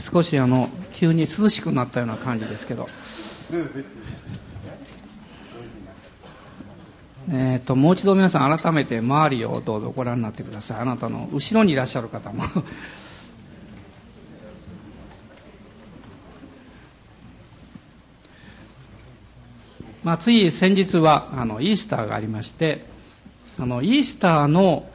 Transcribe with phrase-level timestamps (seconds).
[0.00, 2.86] 少しあの急に涼しくなったような感じですけど、
[7.30, 10.80] えー、ともう一度皆さん改めて周りをどうぞご覧になってください。
[10.80, 12.44] あなたの後ろにいらっしゃる方も。
[20.02, 22.84] まあ、つい先日はあのイースターがありまして
[23.58, 24.86] あのイースターの、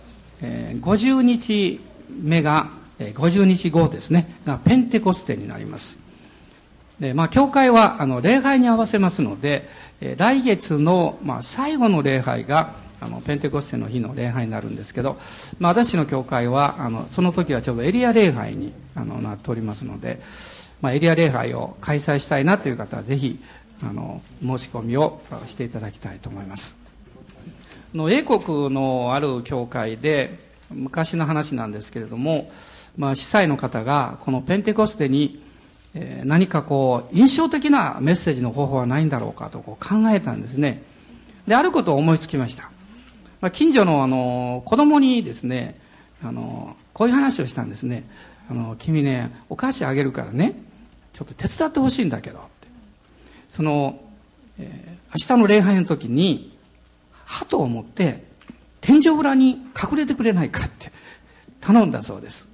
[0.41, 1.81] えー50日
[2.21, 5.97] 目が、50日後ですねがペンテコステになります。
[6.99, 9.69] で、まあ、教会はあの礼拝に合わせますので、
[10.17, 15.17] 来月の、まあ、最後の礼拝があのペンテコステの日の礼拝になるんですけど、
[15.59, 20.19] まあ、私の教会はあのその時はちょうどエリア礼拝にあのなっておりますので、
[20.81, 23.39] まあ、エリア礼拝を開催したいなという方はぜひ
[23.81, 26.75] あの申し込みをしていただきたいと思います。
[27.93, 30.37] の英国のある教会で
[30.69, 32.51] 昔の話なんですけれども、
[32.99, 35.41] まあ、司祭の方がこのペンテコステに
[35.95, 40.83] えー何かこう印象的なメッセージの方法はないんだろうかとこう考えたんですね。
[41.47, 42.69] であることを思いつきました、
[43.41, 45.79] まあ、近所のあの子供にですね
[46.23, 48.03] あのこういう話をしたんですね。
[48.51, 50.61] あの君ねお菓子あげるからね
[51.13, 52.41] ちょっと手伝ってほしいんだけど
[53.49, 53.99] その、
[54.59, 56.55] えー明日の礼拝の時に
[57.25, 58.23] 鳩を持って
[58.79, 60.91] 天井裏に隠れてくれないかって
[61.59, 62.48] 頼んだそうです。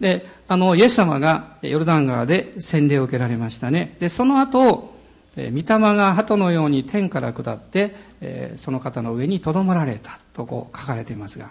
[0.00, 3.96] で、あの、イエス様がヨルダン川で洗礼を受けられましたね。
[4.00, 4.98] で、その後、
[5.36, 11.50] えー御霊が鳩のように天から下って、えその方の上に留まられたとこう書かれていますが、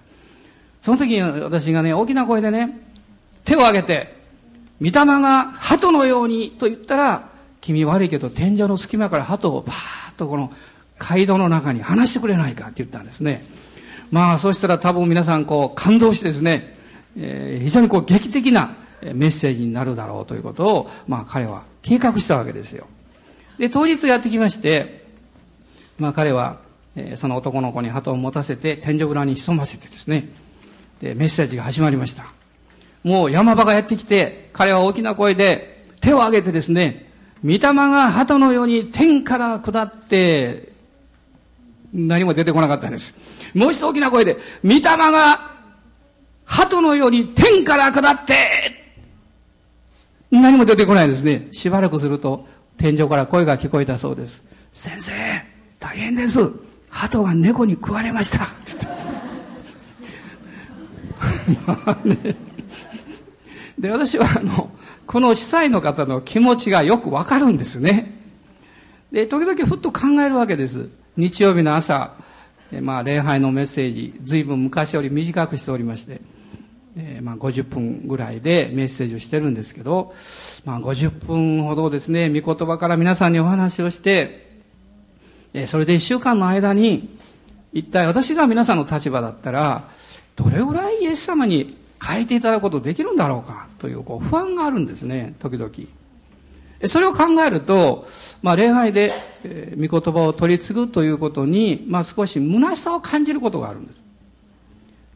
[0.82, 2.78] その時に私がね、大きな声でね、
[3.46, 4.16] 手を挙げて、
[4.82, 7.30] 御霊が鳩のようにと言ったら、
[7.62, 10.52] 君悪いけど天井の隙間から鳩をバーッとこの
[10.98, 13.46] 街道の中に離してくれないかって言ったんですね。
[14.12, 16.79] まあ、そうしたら多分皆さんこう感動してですね、
[17.18, 22.88] えー非常にこう劇的なメッセージになるだろうということを、まあ彼は計画したわけですよ。
[23.58, 25.06] で、当日やってきまして、
[25.98, 26.58] まあ彼は、
[26.96, 30.30] えーその男の子に鳩を持たせて天井裏に潜ませてですね、
[31.02, 32.26] で、メッセージが始まりました。
[33.04, 37.10] もう山場がやってきて、彼は大きな声で手を挙げてですね、
[37.44, 40.70] 御霊が鳩のように天から下って、
[41.94, 43.16] 何も出てこなかったんです。
[43.54, 45.52] もう一度大きな声で、御霊が
[46.50, 48.96] 鳩のように天から下って、
[50.32, 51.48] 何も出てこないですね。
[51.52, 54.42] しばらくすると、天井から声が聞こえたそうです。
[54.74, 55.12] 先生、
[55.80, 56.52] 大変です。
[56.90, 58.50] 鳩が猫に食われました。
[61.68, 62.36] まあね
[63.78, 64.72] で、私はあの、
[65.06, 68.20] この司祭の方の気持ちがよくわかるんですね。
[69.12, 70.90] で、時々ふっと考えるわけです。
[71.16, 72.16] 日曜日の朝、
[72.82, 76.22] まあ、礼拝のメッセージ、随分昔より短くしておりまして、
[77.02, 80.14] えーまあ、50分ぐらいでメッセージをしてるんですけど、
[80.66, 84.50] まあ、50分ほどですね、御言葉から皆さんにお話をして、
[85.54, 87.18] えーそれで1週間の間に、
[87.72, 89.90] 一体私が皆さんの立場だったら、
[90.36, 95.72] どれぐらいイエス様に変えていただくことできるんだろうかというこう不安があるんですね、時々。
[96.88, 98.08] それを考えると、
[98.42, 104.04] まあ、礼拝で、えー御言葉を取り継ぐということに、まあ、少し虚しさを感じることがあるんです。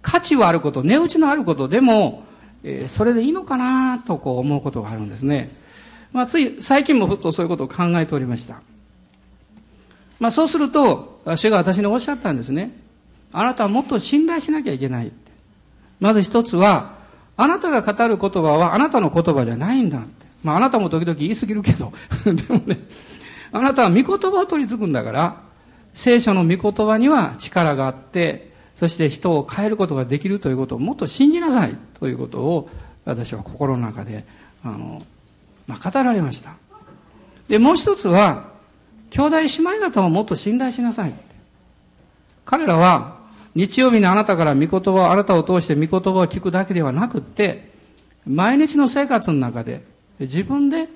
[0.03, 2.23] 価値はあること、値打ちのあることでも、
[2.63, 5.49] えーそれでいいのかなとこう思うことがあるんですね。
[6.11, 8.61] まあ、つい最近もふっとそういうことを考えておりました。
[10.19, 12.71] まあ、そうすると、主が私におっしゃったんですね。
[13.31, 15.31] あなたはもっと信頼しなきゃいけないって。
[15.99, 16.95] まず一つは、
[17.35, 20.25] あなたが語る言葉はあなたの言葉じゃないんだって。
[20.43, 21.91] まあ、あなたも時々言い過ぎるけど。
[22.23, 22.79] でもね、
[23.51, 25.41] あなたは御言葉を取り継ぐんだから、
[25.93, 32.69] 聖書の御言葉には力があって、そして人を変えることができるということをもっと信じなさいということを
[33.05, 34.25] 私は心の中で、
[34.63, 35.01] あの、
[35.67, 36.55] まあ、語られました。
[37.47, 38.51] で、もう一つは、
[39.09, 41.13] 兄弟姉妹方をもっと信頼しなさい。
[42.45, 43.17] 彼らは、
[43.55, 47.71] 日曜日にあなたから御言葉を、あなたを通して御言葉を聞くだけではなくって、
[48.25, 49.83] 毎日の生活の中で、
[50.19, 50.87] 自分で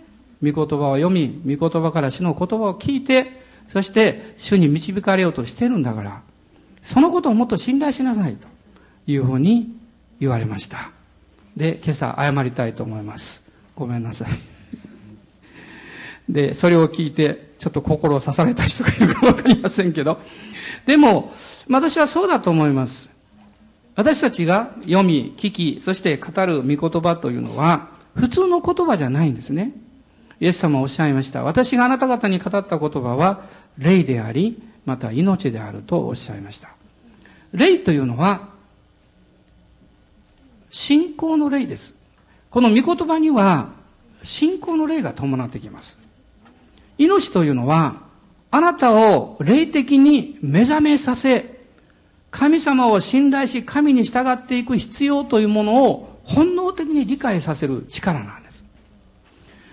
[0.41, 6.21] 御言葉を読み、御言葉から主の言葉を聞いて、そして主に導かれようとしているんだから、
[6.87, 8.47] そのことをもっと信頼しなさいと
[9.07, 9.75] いうふうに
[10.21, 10.91] 言われました。
[11.57, 13.43] で、今朝謝りたいと思います。
[13.75, 14.29] ごめんなさい。
[16.29, 20.21] で、それを聞いて、ちょっと心を刺された人がいるかわかりませんけど、
[20.85, 21.33] でも、
[21.69, 23.09] 私はそうだと思います。
[23.95, 29.73] 私たちが読み、聞き、そして語る御言葉というのは、普通の言葉じゃないんですね。
[30.39, 31.43] イエス様おっしゃいました。
[31.43, 33.41] 私があなた方に語った言葉は、
[33.77, 36.76] 霊であり、また命であるとおっしゃいました。
[37.53, 38.49] 霊というのは、
[40.69, 41.93] 信仰の霊です。
[42.49, 43.69] この御言葉には
[44.23, 45.97] 信仰の霊が伴ってきます。
[46.97, 48.01] 命というのは、
[48.51, 51.57] あなたを霊的に目覚めさせ、
[52.31, 58.46] 神様を信頼し神に従っていく必要というものを本能的に理解させる力なんです。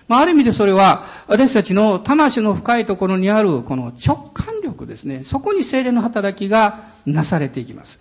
[0.07, 5.23] まあ、ある意味でそれは、私たちの魂の深いところにあるこの直感力ですね。
[5.25, 7.99] そこに精霊の働きがなされていきます。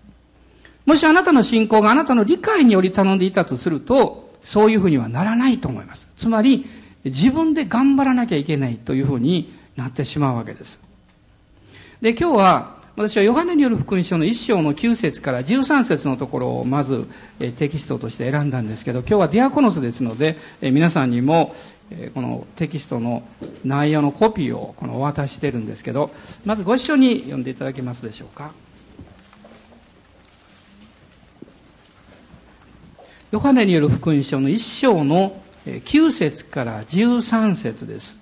[0.85, 6.07] もしあなたの信仰があなたの理解により頼んでいたとすると、そういうふうにはならないと思います。
[6.17, 6.65] つまり、
[7.05, 10.81] 自分で頑張らなきゃいけないというふうになってしまうわけです。
[12.01, 17.07] で、今日は、私はヨハネによる福音書の1章の9節から13節のところをまず
[17.57, 21.55] テキストとして選んだんですけど、今日はディアコノスですので、皆さんにも
[22.13, 23.23] このテキストの
[23.63, 26.11] 内容のコピーをこのお渡ししてるんですけど、
[26.45, 28.51] まずご一緒に読んでいただけますでしょうか。
[33.31, 38.19] ヨハネによる福音書の1章の9節から13節です。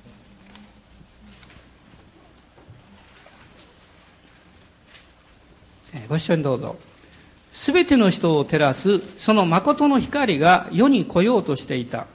[6.08, 6.78] ご一緒にどうぞ。
[7.52, 12.08] すべての人を照らす、その誠の光が世に来ようとしていた。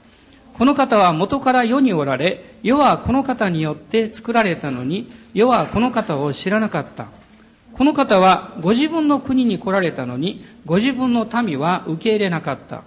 [0.57, 7.07] この方は元から世におられ、世はこの方によって作られたのに、世はこの方を知らなかった。
[7.73, 12.81] この方はご自分の国に来られたのに、ご自分の民は受け入れなかった。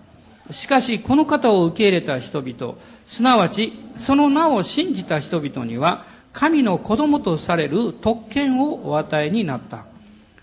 [0.53, 2.75] しかし、この方を受け入れた人々、
[3.07, 9.85] すなわち、その名を信じた人々には、神の子供とされる特権をお与えになった。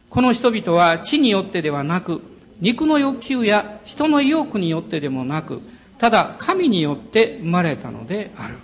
[0.10, 2.22] この人々は地によってではなく、
[2.62, 5.62] 肉の欲求や人の意欲によってでもなく、
[5.98, 8.56] ただ神によって生まれたのである。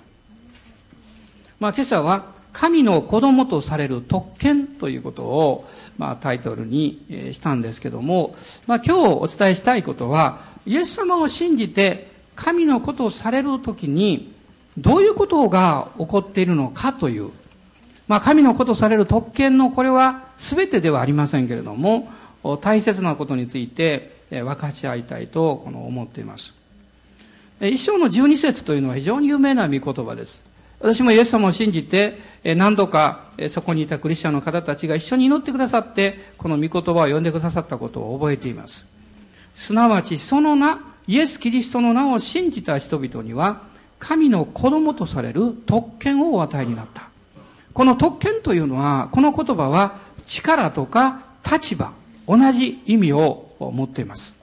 [1.60, 7.04] まあ今朝は神の子供とされる特権ということを、まあ、タイトルに
[7.34, 8.36] したんですけども、
[8.68, 14.34] まあ、今日お伝えしたいことは、イエス様を信じて神のことをされるときに、
[14.78, 17.32] どういうことが起こっているのかという、
[18.08, 22.12] まあ、神のことされる特権のこれは全てではありませんけれども、
[22.62, 26.54] 大切なことについて分かち合いたいとこの思っています。
[27.70, 30.44] 一章の十二節というのは非常に有名な御言葉です。
[30.80, 38.86] 私もイエス様を信じて、何度かそこにいたクリスチャンの方たちが一緒に祈ってくださって、この御言葉を読んでくださったことを覚えています。
[39.56, 40.78] すなわち、その名、
[41.08, 43.62] イエス・キリストの名を信じた人々には、
[43.98, 47.08] 神の子供とされる特権をお与えになった。
[47.74, 51.94] この特権というのは、この言葉は力とか立場、
[52.28, 54.34] 同じ意味を持っています。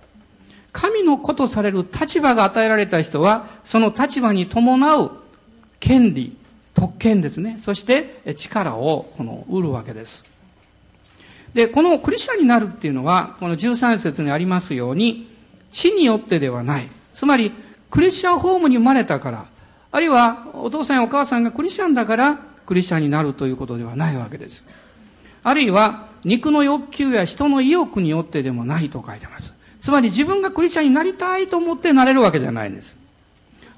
[0.73, 5.11] 神の子とされる立場が与えられた人は、その立場に伴う
[5.81, 6.37] 権利、
[6.75, 7.59] 特権ですね。
[7.61, 10.25] そして力をこの売るわけです。
[11.55, 15.29] で、このクリスチャンになるっていうのは、この13節にありますように、
[15.71, 16.89] 地によってではない。
[17.13, 17.53] つまり、
[17.91, 19.47] クリスチャンホームに生まれたから、
[19.93, 24.63] あるいはお父さんやお母さんがクリスチャンだから、クリスチャンになるということではないわけです。
[25.43, 29.53] あるいは、肉の欲求や人の意欲によってでもないと書いてます。
[29.81, 32.97] つまり自分がクリスチャンになりたいと思ってなれるわけじゃないんです。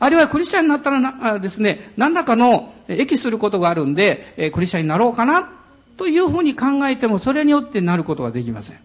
[0.00, 5.48] あるいはクリスチャンになったらなですね、何らかの益することがあるんで、えクリスチャンになろうかな
[5.96, 8.78] というふうに考えても、それによってなることはできません。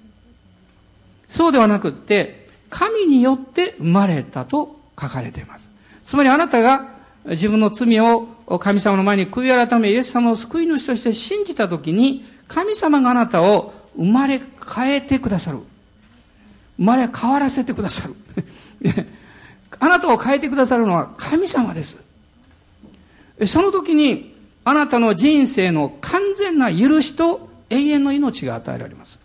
[1.28, 5.70] そうではなくって、神によって生まれたと書かれています。
[6.04, 6.90] つまりあなたが
[7.26, 8.28] 自分の罪を
[8.60, 14.40] 神様の前に悔い改め、イエス様を救い主として信じたときに、神様があなたを生まれ
[14.76, 15.60] 変えてくださる。
[16.78, 18.16] 生まれ変わらせてくださる。
[19.80, 21.98] あなたを変えてくださるのは神様です。
[23.46, 29.20] その時に、あなたの人生の完全な許しと永遠の命が与えられます。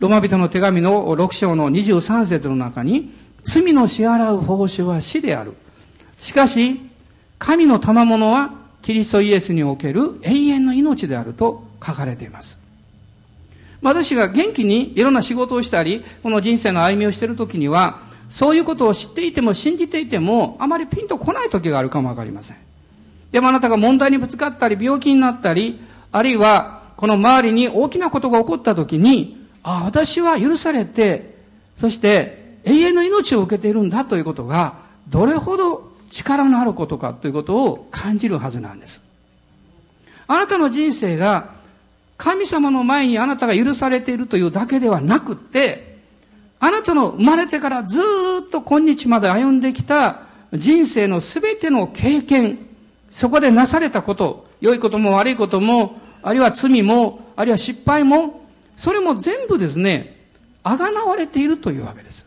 [0.00, 3.12] ロマ人の手紙の6章の23節の中に、
[3.44, 5.54] 罪の支払う報酬は死である。
[6.18, 6.80] しかし、
[7.38, 12.63] 神の賜物はキリストイエスにおける永遠の命であると書かれています。
[13.84, 18.00] 私が元気にいろんな仕事をしたり、この人生の歩みをしているときには、
[18.30, 22.56] そういうことを知っていても信じていても、あまりピンとこない時があるかもわかりません。
[23.30, 31.36] でもあなたが問題にぶつかったり、病気になったり、あるいは、この周りに大きなことが起こった時に、ああ、私は許されて、
[31.78, 39.02] そして永遠の命を受けているんだということが、どれほど力のあることかということを感じるはずなんです。
[40.26, 41.53] あなたの人生が
[42.16, 45.98] 神様の前にあなたが許されているというだけではなくて、
[46.60, 48.00] あなたの生まれてからず
[48.46, 52.58] っと今日まで歩んできた人生のすべての経験、
[53.10, 58.42] そこでなされたこと、良いことも悪いことも、あるいは罪も、あるいは失敗も、
[58.76, 60.16] それも全部ですね、
[60.62, 62.24] あがなわれているというわけです。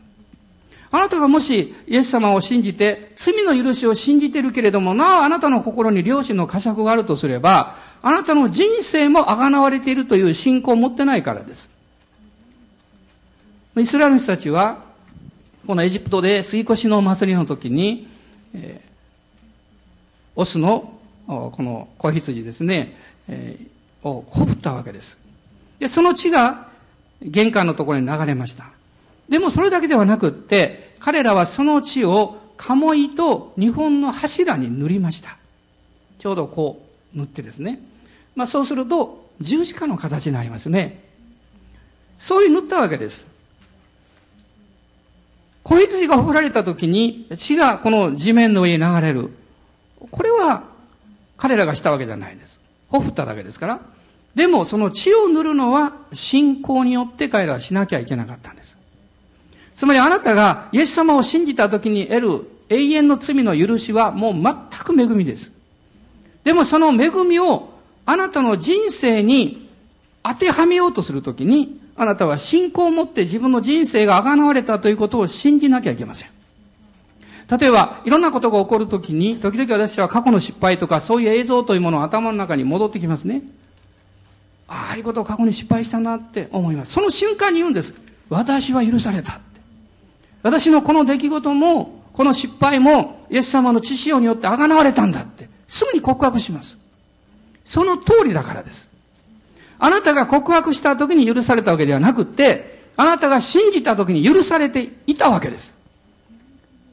[0.89, 11.70] あなたがもしイエス様を信じて、罪の許しを信じてるけれども、なおあなたの心に良心の呵責があるとすれば、あなたの人生も贖われているという信仰を持ってないからです。
[13.77, 14.86] イスラエル人たちは、
[15.65, 18.08] このエジプトで吸い越しの祭りの時に、
[18.53, 20.94] えー、オスの
[21.27, 22.96] この子羊ですね、
[23.27, 25.17] えー、をほふったわけです。
[25.79, 26.70] で、その血が
[27.22, 28.76] 玄関のところに流れました。
[29.29, 35.38] でもそれだけではなくって、彼らはその血を鴨居と日本の柱に塗りました。
[36.19, 36.84] ちょうどこ
[37.15, 37.79] う塗ってですね。
[38.36, 41.03] まあそうすると十字架の形になりますね。
[42.19, 43.25] そういう塗ったわけです。
[45.63, 49.31] 子羊が振られた時に血がこの地面の上に流れる。
[50.12, 50.63] これは
[51.36, 52.57] 彼らがしたわけじゃないです。
[52.89, 53.81] ほふっただけですから。
[54.34, 58.76] でもその血を塗るのは信仰によって彼らはしなきゃいけなかったんです。
[59.77, 65.51] つまりあなたがイエス様を信じた時に得る永遠の罪の許しはもう全く恵みです。
[66.43, 67.69] でもその恵みを
[68.03, 69.69] あなたの人生に
[70.24, 76.29] 当てはめようとするときに、あなたは信仰を持って自分の人生が贖われたということを信じなきゃいけません。
[77.48, 83.43] 例えば、いろんなことが起こるときに、時々私は過去の失敗とか、そういう映像というものを頭の中に戻ってきますね。
[84.67, 86.93] ああいうことを過去に失敗したなって思います。
[86.93, 87.93] その瞬間に言うんです。
[88.27, 89.39] 私は許された。
[90.47, 96.77] 私のこの出来事も、この失敗も、イエス様の知潮によって贖われたんだって、すぐに告白します。
[97.65, 98.87] その通りだからです。
[99.77, 105.75] あなたが告白した時に許されたわけではなくて、あなたが信じた時に許されていたわけです。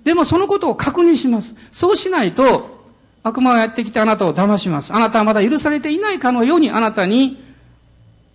[0.03, 1.55] でもそのことを確認します。
[1.71, 2.83] そうしないと、
[3.23, 4.93] 悪魔がやってきてあなたを騙します。
[4.93, 7.41] あなたはまだ許されていないかのようにあなたに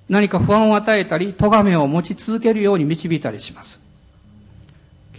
[0.07, 3.88] 何か不安を与えたり、咎めを持ち続けるように導いたりします。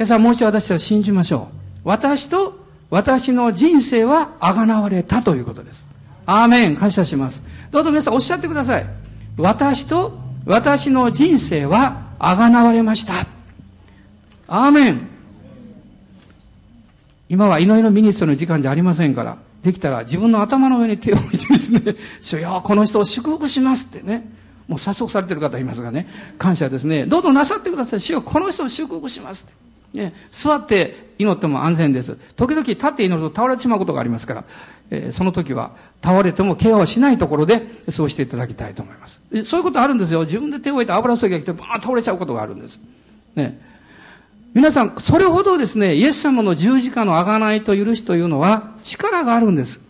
[0.01, 1.57] 今朝もう一度私は信じましょう。
[1.85, 5.87] 私と私の人生は贖われたということです。
[6.25, 6.77] アーメン。
[6.77, 7.43] 感謝します。
[7.71, 8.87] どうぞ皆さんおっしゃってください。
[9.37, 13.13] 私と私の人生は贖われました。
[14.49, 15.07] アーメン。
[17.29, 21.83] 今は祈りのミニストの時間じゃありませんから、できたら自分の頭の上に手を置いてですね、
[22.23, 24.27] 主よ、この人を祝福しますってね。
[24.67, 27.05] もう早速されてる方いますがね、感謝ですね。
[27.05, 28.01] どうぞなさってください。
[28.01, 29.70] 主よ、この人を祝福しますって。
[29.95, 32.17] ね、座って祈っても安全です。
[32.37, 34.45] 時々立って祈ると倒れてしまうことがありますから、
[34.91, 39.21] えー、その時は倒れても怪我をしないところでそうしていただきたいと思います。
[39.45, 40.25] そういうことあるんですよ。
[40.25, 42.81] 自分で手を置いて油注ぎが来てバーン倒れちゃうことがあるんです。
[43.35, 43.61] ね。
[44.53, 49.81] 皆さん、それほどですね、イエス様の十字架の贖いと許しというのは力があるんです。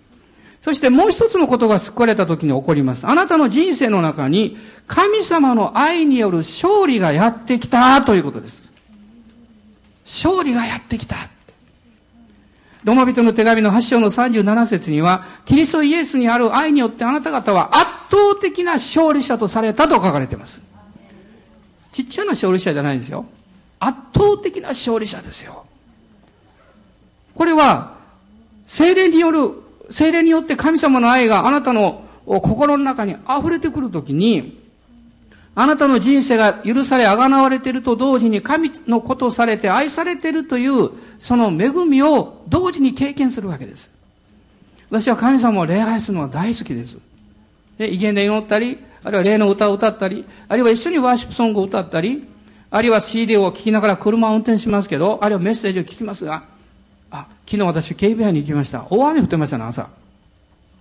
[0.62, 3.06] そしてもう一つのことが救われた時に起こります。
[3.06, 8.69] あなたの人生の中に神様の愛による勝利がやってきたということです。
[10.10, 11.16] 勝利がやってきた。
[12.82, 20.60] ロマ人の手紙の8章の37節には、キリストイエスにある愛によってあなた方は圧倒的な勝利者とされたと書かれています。
[21.92, 23.26] ちっちゃな勝利者じゃないんですよ。
[23.78, 25.64] 圧倒的な勝利者ですよ。
[27.36, 27.94] これは、
[28.66, 29.52] 精霊による、
[29.90, 34.59] 精霊によって神様の愛があなたの心の中に溢れてくるときに、
[35.54, 43.90] あなたの人生が許され、あがなわれていると同時に神のことされて愛されているという、その恵みを同時に経験するわけです。
[44.90, 46.96] 私は神様を礼拝するのは大好きです。
[47.78, 52.26] で、威厳で祈ったり、あるいは霊の歌を歌ったり、あるいは一緒にワーシップソングを歌ったり、
[52.70, 56.44] あるいは CD を聴きながら車を運転しますけど、あるいはメッセージを聞きますが、
[57.10, 58.86] あ、昨日私警備班に行きました。
[58.90, 59.88] 大雨降ってましたね、朝。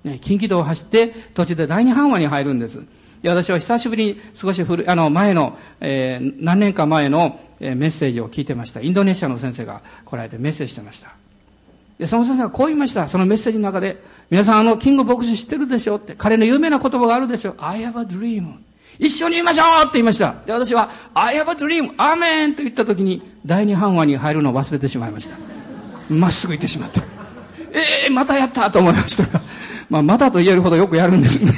[0.03, 2.83] ね、近畿道を走って、途中で第二半話に入るんです。
[3.21, 8.81] で、私は久しぶりに少し古、あの、前の、えー、何年か前の、えー、メッセージを聞いてました。
[8.81, 11.11] インドネシアの先生が来られてメッセージしてました。
[11.97, 13.09] で、その先生がこう言いました。
[13.09, 18.53] そのメッセージの中で、皆さんあの、キング牧師知ってるでしょって、彼の有名な言葉があるでしょ I have a dream.
[18.97, 20.35] 一緒に言いましょうって言いました。
[20.45, 21.93] で、私は、I have a dream.
[21.97, 25.35] アーメンと言った時に、第二半話に入るのを忘れてしまいました。
[26.09, 27.01] まっすぐ行ってしまった。
[27.71, 29.41] ええー、またやったと思いましたが。
[29.89, 31.51] まあ、またと言えるほどよくやるんですね。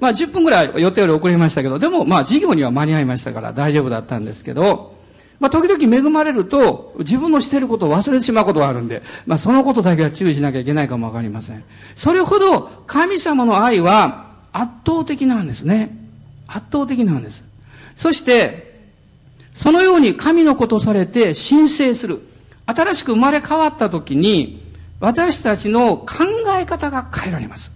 [0.00, 4.98] まあ10分ぐらい予定より遅れましたけど、でもまあ授業には間に合いましたから大丈夫だったんですけど、
[5.38, 11.62] まあ時々恵まれると自分のしていることを忘れてしまうことがあるんで、まあそのことだけは注意しなきゃいけないかもわかりません。
[11.94, 15.96] それほど神様の愛は圧倒的なんですね。
[16.46, 17.44] 圧倒的なんです。
[17.94, 18.70] そして、
[19.54, 22.22] そのように神のことされて申請する。
[22.66, 24.62] 新しく生まれ変わった時に、
[25.00, 26.06] 私たちの考
[26.58, 27.72] え方が変えられます。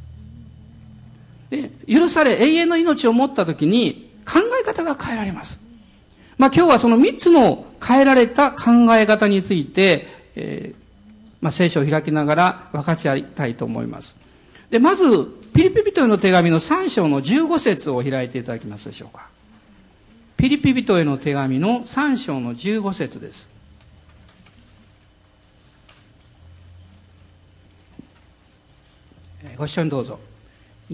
[1.50, 5.58] で許され永遠の命を持った時に考え方が変えられます。
[6.38, 10.76] まあ今日はその三つの変えられた考え方について、えー、
[11.40, 14.16] まあ聖書を開きながら分かち合いたいと思います。
[14.70, 15.04] で、まず、
[15.54, 19.28] ピリピ人への手紙の3章の15節を開いていただけますでしょうか。
[20.36, 23.48] ピリピ人への手紙の3章の15節です。
[29.56, 30.18] ご一緒にどうぞ。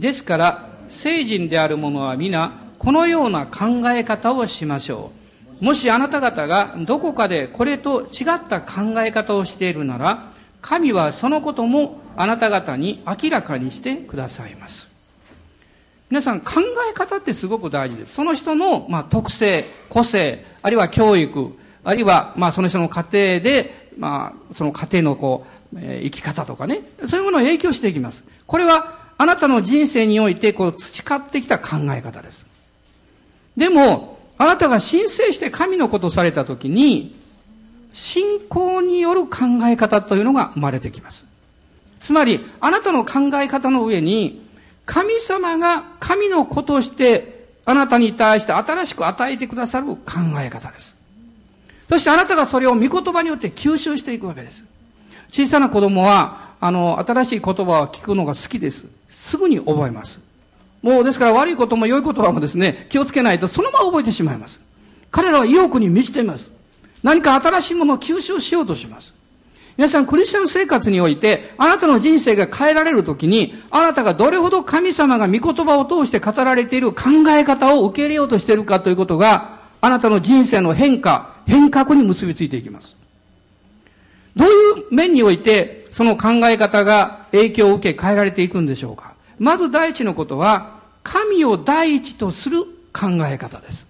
[0.00, 5.12] ですから、聖人である者は皆、このような考え方をしましょ
[5.60, 5.64] う。
[5.64, 14.88] もしあなた方がどこかでこれと違った考え方をしているなら、神はそのこともあなた方に明らかにしてくださいます。
[16.08, 16.54] 皆さん考
[16.90, 18.14] え方ってすごく大事です。
[18.14, 21.54] その人の、まあ、特性、個性、あるいは教育、
[21.84, 28.24] あるいは、まあ、その人の家庭で、まあ、その家庭のこう、えー、生き方とかね、そういうものを影響していきます。
[28.46, 32.46] これは、あなたの人生において、こう、培ってきた考え方です。
[33.54, 37.14] でも、あなたが申請して神のことされたときに、
[37.92, 41.26] 信仰による考え方というのが生まれてきます。
[41.98, 44.48] つまり、あなたの考え方の上に、
[44.86, 49.96] 神様が神の子として、あなたに対して新しく与えてくださる考
[50.38, 50.96] え方です。
[51.90, 54.64] そしてあなたがそれを御言葉によって吸収していくわけです。
[55.30, 58.86] 小さな子供は、あの、新しい言葉を聞くのが好きです。
[59.10, 60.20] すぐに覚えます。
[60.82, 64.60] もうですから悪いことも良い言葉もですね、気をつけないとそのまま覚えてしまいます。
[65.10, 66.50] 彼らは意欲に満ちています。
[67.02, 69.12] 何か新しいものを吸収しようとします。
[69.76, 82.99] 皆さん、クリスチャン生活において、あなたの人生が変えられるときに、あなたがどれほど神様が御言葉を通して語られている考え方を受け入れようとしているかということが、あなたの人生の変化、変革に結びついていきます。
[84.36, 89.14] どういう面において、その考え方が影響を受け変えられていくんでしょうか？
[89.38, 93.86] まず第一のことは、神を第一とする考え方です。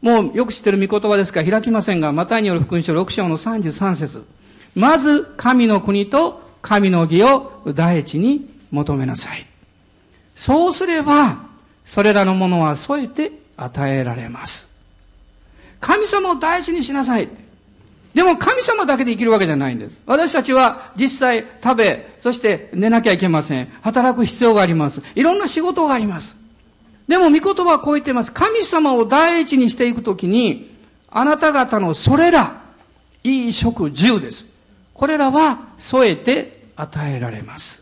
[0.00, 4.24] もうよく知ってる御言葉ですから開きませんが、マタイによる福音書6章の33節
[4.74, 9.46] まず神の国と神の義を第一に求めなさい。
[10.34, 11.44] そうすれば、
[11.84, 14.68] それらのものは添えて与えられます。
[15.80, 17.28] 神様を第一にしなさい。
[18.14, 19.98] でも神様だけで生きるわけじゃないんです。
[20.06, 23.68] 私たちは実際食べ、そして寝なきゃいけません。
[23.80, 25.02] 働く必要があります。
[25.14, 26.36] いろんな仕事があります。
[27.08, 28.32] でも、御言葉はこう言っています。
[28.32, 30.76] 神様を第一にしていくときに、
[31.10, 32.62] あなた方のそれら、
[33.24, 34.46] いい食住です。
[34.94, 37.81] これらは添えて与えられます。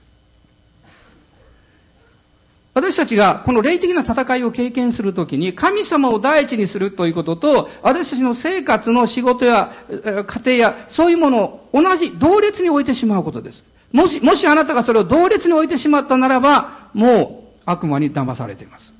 [2.72, 13.64] 私たちがこの霊的な戦いを経験するときに、神様を第一にするということと、私たちの生活の仕事や家庭や、そういうものを同じ、同列に置いてしまうことです。
[13.92, 18.94] もし、もしあなたがそれを同列に置いてしまったならば、もう悪魔に騙されています。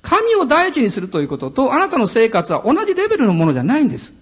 [0.00, 4.14] 神を第一にするということと、あなたの生活は同じレベルのものじゃないんです。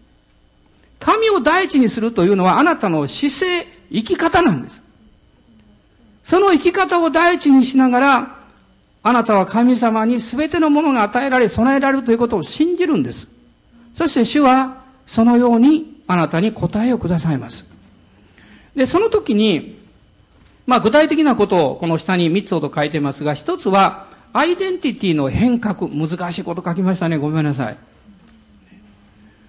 [0.98, 4.81] 神を第一にするというのはあなたの姿勢、生き方なんです。
[6.24, 8.37] その生き方を第一にしながら、
[9.02, 13.26] あなたは神様に全てのものが与えられ、備えられるということを信じるんです。
[13.94, 17.64] そして主は、そのようにあなたに答えをくださいます。
[18.74, 19.80] で、その時に、
[20.66, 27.18] まあ具体的なことをこの下に3つほど書いてますが、一つは、アイデンティティの変革、難しいこと書きましたね。
[27.18, 27.76] ごめんなさい。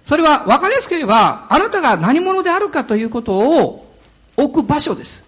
[0.04, 3.94] それは分かりやすければ、あなたが何者であるかということを
[4.36, 5.23] 置く場所です。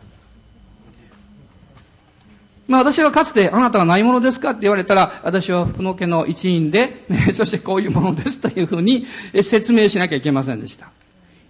[2.68, 9.06] まあ私がかつて、あなたは何者ですかって言われたら、私は福野家の一員で、 そしてこういうものですというふうに
[9.42, 10.88] 説明しなきゃいけませんでした。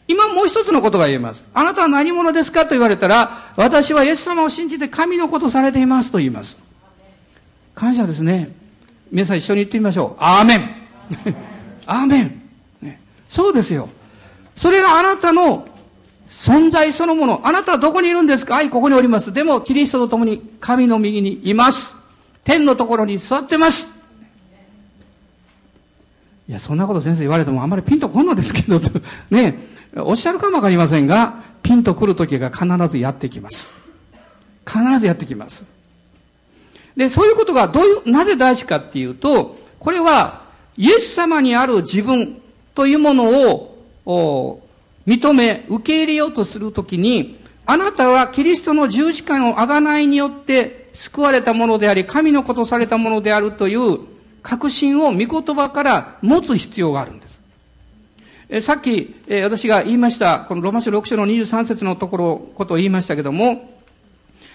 [0.09, 1.44] 今もう一つのことが言えます。
[1.52, 6.57] あなたは何者ですかと言われたら、私はイエス様を信じて神のことされていますと言います。
[7.74, 8.50] 感謝ですね。
[9.11, 10.22] 皆さん一緒に言ってみましょう。
[10.22, 10.70] アーメン。
[11.87, 12.42] アーメン、
[13.29, 13.88] そうですよ。
[14.57, 15.66] それがあなたの
[16.28, 17.40] 存在そのもの。
[17.44, 18.54] あなたはどこにいるんですか？
[18.54, 19.32] はい、ここにおります。
[19.32, 21.94] でも、キリストと共に神の右にいます。
[22.44, 24.04] 天のところに座ってます。
[26.48, 28.80] いや、そんなこと先生言われてもあんまりピンとこんのですけど、
[29.30, 29.58] ね、
[29.96, 33.68] おっしゃるかもわかりませんが、ピンと来る時が必ずやってきます。
[34.64, 35.64] 必ずやってきます。
[36.96, 40.42] で、そういうことがどういう、なぜ大事かっていうと、これは、
[40.76, 42.40] イエス様にある自分
[42.74, 43.24] というもの
[44.04, 44.65] を、
[45.06, 54.00] 認め、受け入れようとするときに、あなたはキリストの十字架の贖いによって救われたものであり、神のことされたものであるという
[54.42, 57.40] 確信を御言葉から持つ必要があるんです。
[58.48, 63.76] えさっき、え私が言いました、このロマ書6章の23節のところ、ことを言いましたけども、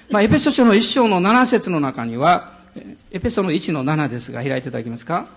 [0.09, 2.53] まあ、エペソ書の1章の7節の中には、
[3.11, 5.27] エペソの1の7ですが、開いていただけますか？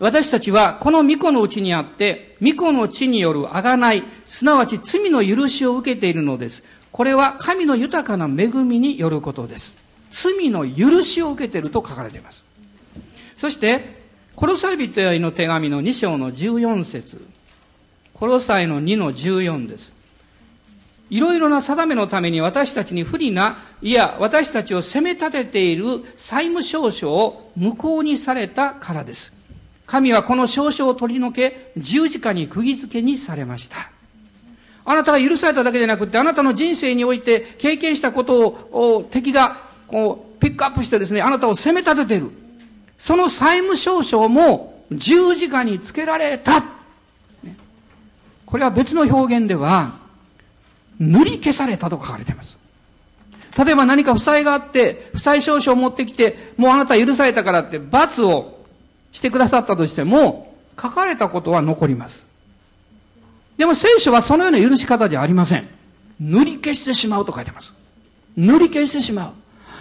[0.00, 6.64] 私たちはこの御子のうちにあって、御子の地によるあがない、すなわち罪の許しを受けているのです。
[6.90, 9.76] これは神の豊かな恵みによることです。
[10.10, 12.42] 罪の許しを受けていると書かれています。
[13.36, 14.00] そして、
[14.36, 17.22] コロサイ人への手紙の2章の14節
[18.14, 19.92] コロサイの2の14です。
[21.10, 29.39] いろいろな定めのために私たちに不利な、いや、私たちを責め立てている債務証書を無効にされたからです。
[29.90, 33.90] 神はこの証書を取り除け、十字架に釘付けにされました。
[34.84, 38.38] あなたが許されただけじゃなくて、あなたの人生において経験したこと
[38.70, 39.56] を敵が
[39.88, 42.30] こうピックアップしてですね、あなたを責め立てている。
[42.98, 46.62] その債務証書も十字架につけられた。
[48.46, 49.94] これは別の表現では、
[51.00, 52.56] 塗り消されたと書かれています。
[53.58, 58.59] 例えば何か負債があって、負債証書を持ってきて、もうあなた許されたからって罰を
[59.12, 62.24] してくださったとしても、書かれたことは残ります。
[63.56, 65.68] でも聖書はそのような許し方じゃありません。
[66.18, 67.74] 塗り消してしまうと書いてます。
[68.36, 69.32] 塗り消してしまう。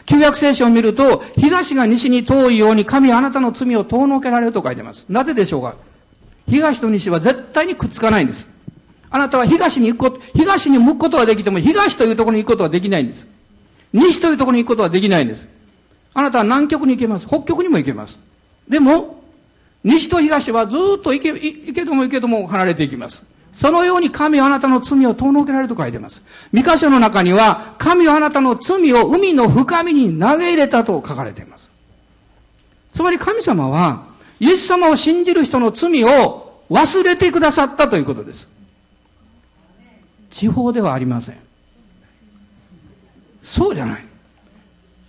[0.05, 5.05] 旧約聖書を見ると、東が西に遠いように神あなたの罪を遠のけられると書いてます。
[5.07, 5.75] なぜでしょうか？
[6.47, 8.47] 東と西は絶対にくっつかないんです。
[9.11, 13.27] あなたは東に行くこと、東に向くことはできても、東というところに行くことはできないんです。
[13.93, 15.47] 西というところに行くことはできないんです。
[16.13, 17.27] あなたは南極に行けます。
[17.27, 18.17] 北極にも行けます。
[18.67, 19.18] でも、
[19.83, 23.23] 西と東はずっと行け、行けども行けども離れていきます。
[23.53, 26.21] そのように神はあなたの罪を遠のけられると書いてます。
[26.53, 31.69] 三箇所の中には、神はあなたの罪を海の深みに投げ入れたと書かれています。
[32.93, 34.03] つまり神様は、
[34.39, 38.47] イエス様を信じる人の罪を忘れてくださったということです。
[40.29, 41.37] 地方ではありません。
[43.43, 44.05] そうじゃない。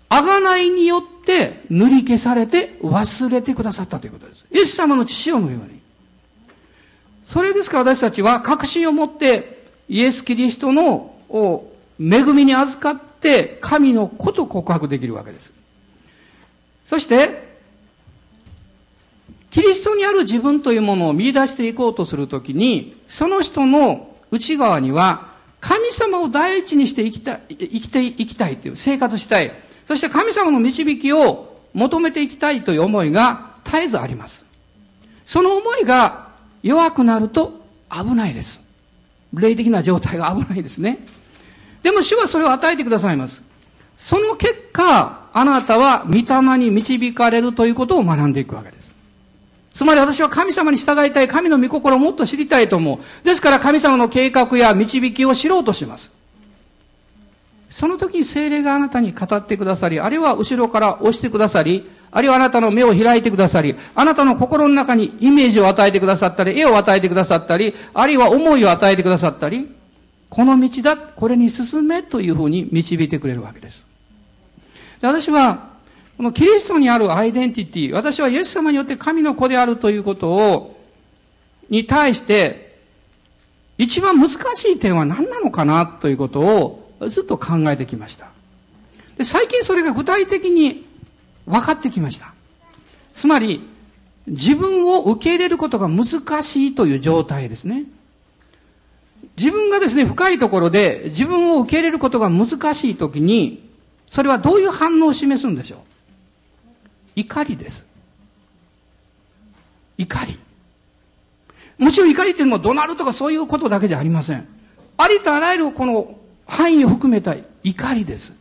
[0.09, 4.30] あがないによって塗り消されて忘れてくださったということです。
[4.53, 5.81] イエス様の父親のように。
[7.23, 11.15] それですから私たちは確信を持ってイエス・キリストの
[11.99, 15.53] 恵みに預かって神の子と告白できるわけです。
[16.87, 17.49] そして、
[19.51, 29.53] キリストにある自分というものを見出していこうとするときに、その人の内側には、神様を第一にして生きたい、生きて、生きたいという、生活したい。
[29.87, 34.45] そして神様の導きを求めていきたいという思いが絶えずあります。
[35.25, 36.31] その思いが
[36.63, 38.61] 弱くなると危ないです。
[39.33, 41.07] 霊的な状態が危ないですね。
[41.83, 43.43] でも主はそれを与えてくださいます。
[43.97, 48.93] その結果、あなたは御霊に導かれるということを学んでいくわけです。
[49.73, 53.25] つまり私は神様に従いたい、神の御心をもっと知りたいと思う。
[53.25, 56.11] ですから神様の計画や導きを知ろうとします。
[57.71, 69.71] その時に精霊があなたに語ってくださり、あるいは後ろから押してくださり、あるいはあなたの目を開いてくださり、あなたの心の中にイメージを与えてくださったり、絵を与えてくださったり、あるいは思いを与えてくださったり、
[70.29, 73.85] この道だ、これに進めというふうに導いてくれるわけです。
[75.01, 75.71] で私は、
[76.17, 80.81] このキリストにあるアイデンティティ、私はイエス様によって神の子であるということを、
[81.69, 82.71] に対して、
[83.79, 84.35] 一番難し
[84.67, 88.27] い点は何なのかなということをずっと考えてきました。
[89.17, 90.85] で最近それが具体的に
[91.47, 92.33] 分かってきました。
[93.13, 93.69] つまり、
[94.27, 96.05] 自分を受け入れることが難
[96.43, 97.85] しいという状態ですね。
[99.37, 103.69] 自分がですね、深いところで自分を受け入れることが難しいときに、
[104.11, 105.79] それはどういう反応を示すんでしょう？
[107.17, 107.85] 怒りです。
[109.99, 110.39] 怒り。
[111.79, 114.47] もちろん怒りっていうのも怒鳴るとかそういうことだけじゃありません。
[114.97, 118.35] ありとあらゆるこの範囲を含めた怒りです。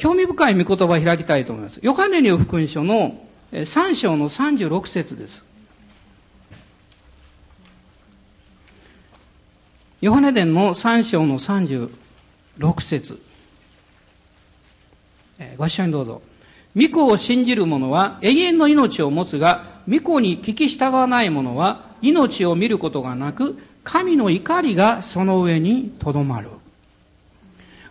[0.00, 1.78] 興味深い御言葉を開きたいと思います。
[1.82, 3.20] ヨハネによる福音書の
[3.52, 5.44] 3章の36節です。
[10.00, 11.90] ヨハネ伝の3章の36
[12.80, 13.20] 節
[15.58, 16.22] ご一緒にどうぞ。
[16.74, 26.48] 御子を信じる者は永遠の命を持つが、御子に聞き従わない者は命を見ることがなく、神の怒りがその上にとどまる。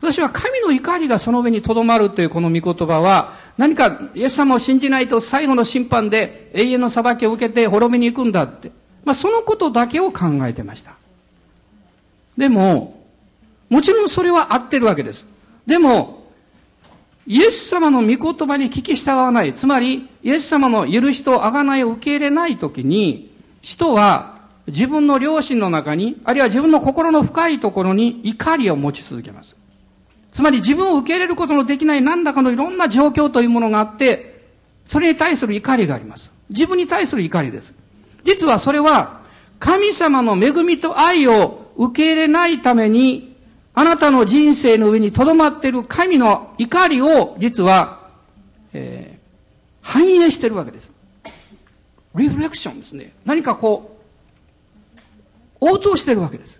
[0.02, 8.72] 私は神の怒りがその上にとどまるというこの御言葉は、何かイエス様を信じないと最後の審判で永遠の裁きを受けて滅びに行くんだって。
[9.04, 10.94] まあそのことだけを考えてました。
[12.38, 13.04] でも、
[13.70, 15.26] もちろんそれは合ってるわけです。
[15.68, 16.32] でも、
[17.28, 19.54] イエス様の御言葉に聞き従わない。
[19.54, 23.30] つまり、イエス様の許しと贖いを受け入れないときに、
[23.62, 29.59] 人は自分の良心の中に、あるいは自分の心の深いところに怒りを持ち続けます。
[30.32, 34.48] つまり自分を受け入れることのできない何らかのいろんな状況というものがあって、
[34.86, 36.32] それに対する怒りがあります。
[36.50, 37.74] 自分に対する怒りです。
[38.24, 39.20] 実はそれは、
[39.60, 43.36] 神様の恵みと愛を受け入れないために、
[43.74, 48.10] あなたの人生の上に留まっている神の怒りを、実は、
[48.74, 49.20] えー、
[49.82, 50.92] 反映しているわけです。
[52.16, 53.14] リフレクションですね。
[53.26, 54.00] 何かこ
[55.62, 56.59] う、応答しているわけです。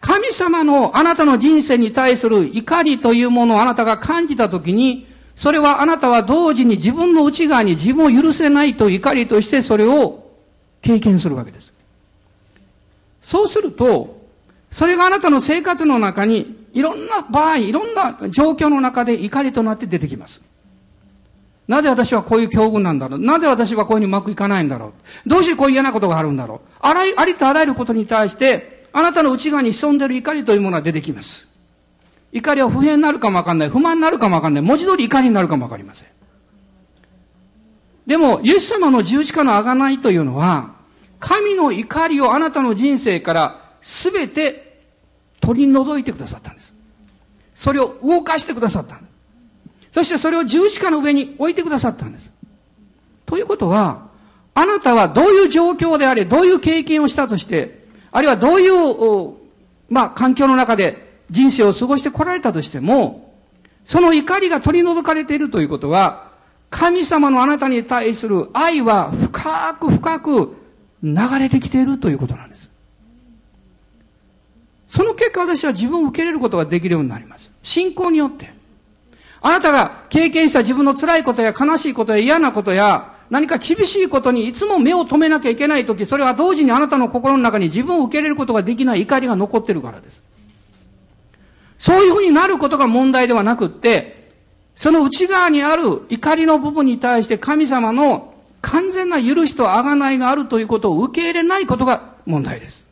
[0.00, 5.06] 神様のあなたの人生に対する怒りというものをあなたが感じたときに、
[5.36, 10.30] それはあなたは同時に自分の内側に自分を許せないと怒りとしてそれを
[10.82, 11.72] 経験するわけです。
[13.22, 14.18] そうすると、
[14.70, 20.40] それがあなたの生活の中にいろんな場合、いろんな状況の中で怒りとなって出てきます。
[21.66, 23.20] なぜ私はこういう境遇なんだろう？
[23.20, 24.94] なぜ私はこういうにうまくいかないんだろ
[25.26, 25.28] う？
[25.28, 26.68] どうしてこういう嫌なことがあるんだろう？
[26.80, 31.46] あらありとあらゆることに対して、あなたの内側に潜んでいる怒りというものが出てきます。
[32.32, 33.68] 怒りは不平になるかもわかんない。
[33.68, 34.62] 不満になるかもわかんない。
[34.62, 36.08] 文字通り怒りになるかもわかりません。
[38.06, 40.74] でも、イエス様の十字架の贖いというのは、
[41.20, 44.82] 神の怒りをあなたの人生からすべて
[45.40, 46.74] 取り除いてくださったんです。
[47.54, 49.08] それを動かしてくださったんです。
[49.92, 52.30] そしてそれを十字架の上に置いてくださったんです。
[53.26, 54.08] ということは、
[54.54, 57.77] あなたはどういう状況であれ、どういう経験をしたとして、
[58.10, 59.34] あるいはどういう、
[59.88, 63.34] まあ、環境の中で人生を過ごしてこられたとしても、
[63.84, 66.28] その怒りが取り除かれているということは、
[66.70, 70.56] 神様のあなたに対する愛は深く深く
[71.02, 72.68] 流れてきているということなんです。
[74.88, 77.50] その結果私は自分を受け入れることができるようになります。
[77.62, 78.52] 信仰によって。
[79.40, 90.22] あなたが経験した自分の辛いことや悲しいことや嫌なことや何か厳しいことにいつも目を留めなきゃいけないとき、それは同時にあなたの心の中に自分を受け入れることができない怒りが残ってるからです。
[91.78, 94.30] そういうふうになることが問題ではなくって、
[94.76, 102.84] その内側にある怒りの部分に対して神様の完全な許しと贖いがあるということを受け入れないことが問題です。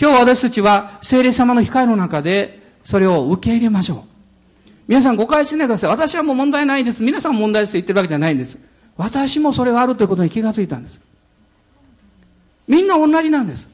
[0.00, 4.70] 今日私たちは聖霊様の光の中でそれを受け入れましょう。
[4.86, 5.90] 皆さん誤解しないでください。
[5.90, 7.02] 私はもう問題ないです。
[7.02, 8.56] 皆さん問題ですと言ってるわけじゃないんです。
[8.98, 11.00] 私もそれがあるということに気がついたんです。
[12.66, 13.68] みんな同じなんです。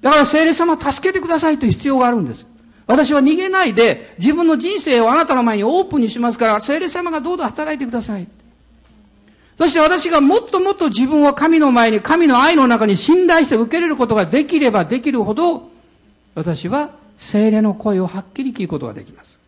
[0.00, 2.46] だから聖霊様助けてくださいという必要があるんです。
[2.86, 8.28] 私は逃げないで自分の人生をあなたの前にオープンにしますから、聖霊様がどうぞ働いてください。
[9.58, 15.70] そして私がもっともっと自分を神の前に、神の愛の中に信頼して受け入れることができればできるほど、
[16.34, 19.38] 私は聖霊の声をはっきり聞くことができます。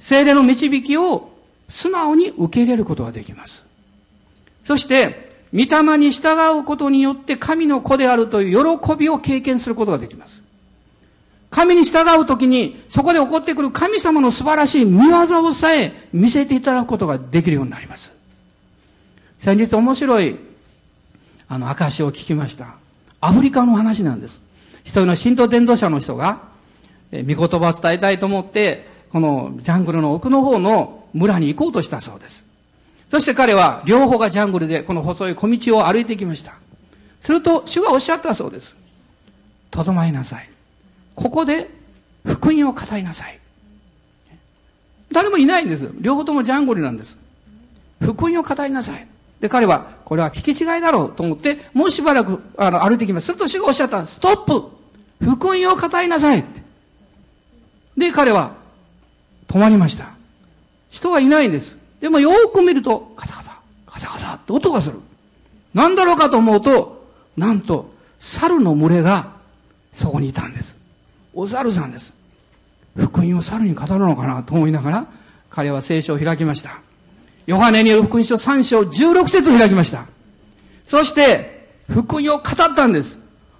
[0.00, 1.33] 聖霊の導きを
[1.74, 3.64] 素直に受け入れることができます。
[4.64, 10.40] そして、御霊に従うことによって神の子であるという喜びを経験することができます。
[11.50, 18.12] 神に従うときに、そこで起こってくる神様の素晴らしい見業をさえ見せていただくことができるようになります。
[19.40, 20.36] 先日面白い、
[21.48, 22.76] あの、証を聞きました。
[23.20, 24.40] アフリカの話なんです。
[24.84, 26.42] 一人の神道伝道者の人が、
[27.10, 32.44] え御言葉を伝えたいと思って、このジャングルの奥の方の村に行こうとしたそうです。
[33.10, 36.54] そして彼は両方がジャングルでこの細い小道を歩いてきました。
[37.20, 38.74] すると主がおっしゃったそうです。
[39.70, 40.50] とどまりなさい。
[41.14, 41.70] ここで
[42.26, 43.38] 福音を語りなさい。
[45.12, 45.88] 誰もいないんです。
[46.00, 47.16] 両方ともジャングルなんです。
[48.00, 49.06] 福音を語りなさい。
[49.40, 53.26] で、彼は、これは聞き違いだろうと思って、もうしばらくあの歩いてきます。
[53.26, 54.64] すると主がおっしゃった、ストップ
[55.20, 56.44] 福音を語りなさい
[57.96, 58.54] で、彼は
[59.46, 60.13] 止まりました。
[60.94, 61.76] 人はいないんです。
[62.00, 65.00] でもよーく見ると、カタカタ、カタカタって音がする。
[65.74, 67.04] なんだろうかと思うと、
[67.36, 69.32] なんと、猿の群れが
[69.92, 70.72] そこにいたんです。
[71.34, 72.12] お猿さんです。
[72.96, 75.06] 福音を猿に語るのかなと思いながら、
[75.50, 76.78] 彼は聖書を開きました。
[77.46, 80.06] ヨハネによる福音書3章16節を開きました。
[80.86, 82.42] そして、福音を語っ
[82.76, 83.18] たんです。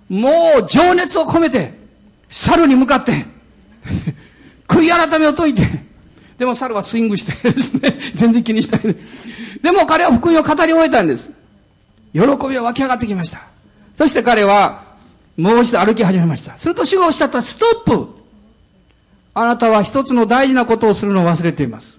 [0.08, 1.74] もう情熱を込めて、
[2.28, 3.26] 猿に向かって、
[4.68, 5.93] 悔い改めを解いて、
[6.38, 8.96] でも猿はスイングしてですね、 全然気にしないで。
[9.62, 11.30] でも彼は福音を語り終えたんです。
[12.12, 13.42] 喜びは湧き上がってきました。
[13.96, 14.82] そして彼は、
[15.36, 16.56] もう一度歩き始めました。
[16.58, 18.08] すると主がおっしゃった、ストップ
[19.34, 21.96] あなたは一つの大事なことをするのを忘れています。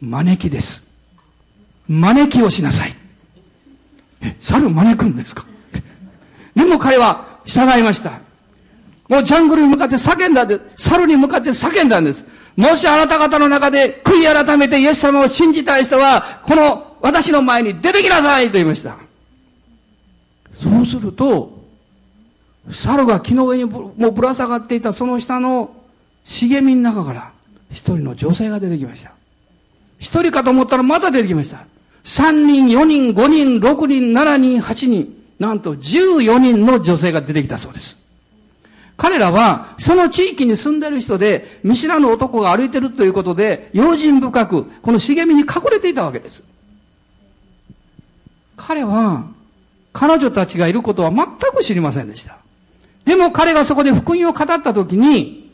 [0.00, 0.82] 招きです。
[1.88, 2.94] 招きをしなさい。
[4.20, 5.44] え、猿招くんですか？
[6.54, 8.20] でも彼は従いました。
[9.08, 10.88] もうジャングルに向かって叫んだんです。
[10.88, 12.24] 猿に向かって叫んだんです。
[12.56, 18.96] もしあなた方の中で悔い改めてイエス様を信じたい人は、この私の前に出てきなさいと言いました。
[20.62, 21.62] そうすると、
[22.70, 25.74] 猿が木の上にもうぶら下がっていたその下の
[26.24, 27.32] 茂みの中から
[27.70, 29.12] 一人の女性が出てきました。
[29.98, 31.66] 一人かと思ったらまた出てきました。
[32.04, 37.96] 3人、4人、5人、6人、7人、8人、なんと14人の女性が出てきたそうです。
[39.02, 46.44] 彼らは、その地域に住んでる人で、見知らぬ男が歩いてるということで、用心深く、この茂みに隠れていたわけです。
[48.56, 49.26] 彼は、
[49.92, 52.38] 彼女たちがいることは全く知りませんでした。
[53.04, 55.50] でも彼がそこで福音を語ったときに、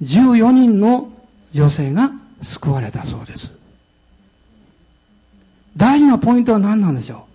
[0.00, 1.12] 14人の
[1.52, 2.12] 女性が
[2.42, 3.50] 救われたそうです。
[5.76, 7.26] 大事なポイントは何なんでしょ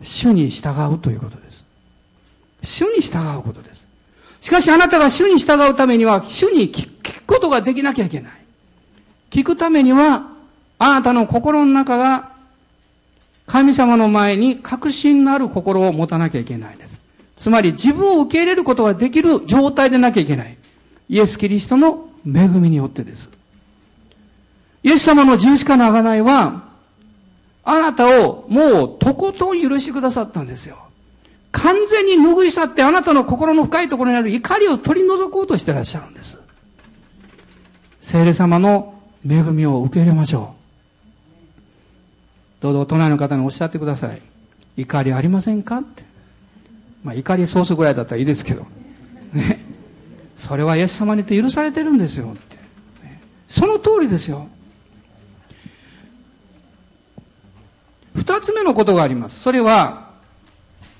[0.00, 0.04] う？
[0.04, 1.64] 主に従うということです。
[2.64, 3.77] 主に従うことです。
[4.40, 8.32] しかしあなたが主に従うためには、主に聞くことができなきゃいけない。
[9.30, 10.30] 聞くためには、
[10.78, 12.32] あなたの心の中が
[13.48, 17.00] 神様の前に確信のある心を持たなきゃいけないんです。
[17.36, 20.56] つまり自分を受け入れることができる状態でなきゃいけない。
[21.08, 23.28] イエス・キリストの恵みによってです。
[24.82, 26.68] イエス様の十字架の贖いは、
[27.64, 30.78] あなたをもうとことん許してくださったんですよ。
[31.52, 36.36] 完全に拭い去ってあなたの心の深いところにある怒りを取り除こうとしてらっしゃるんです。
[38.02, 38.94] 聖霊様の
[39.26, 40.54] 恵みを受け入れましょ
[42.60, 42.62] う。
[42.62, 44.20] どうぞ隣の方におっしゃってください。
[44.76, 46.04] 怒りありませんかって。
[47.02, 48.66] まあ怒りソースぐらいだったらいいですけど。
[49.32, 49.64] ね。
[50.36, 52.58] それはイエス様にて許されてるんですよって。
[53.48, 54.48] その通りですよ。
[58.14, 59.40] 二つ目のことがあります。
[59.40, 60.07] それは、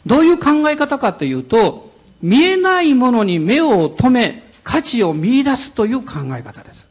[0.06, 6.86] どういう考え方かというと、見えないものに目を留め、価値を見出すという考え方です。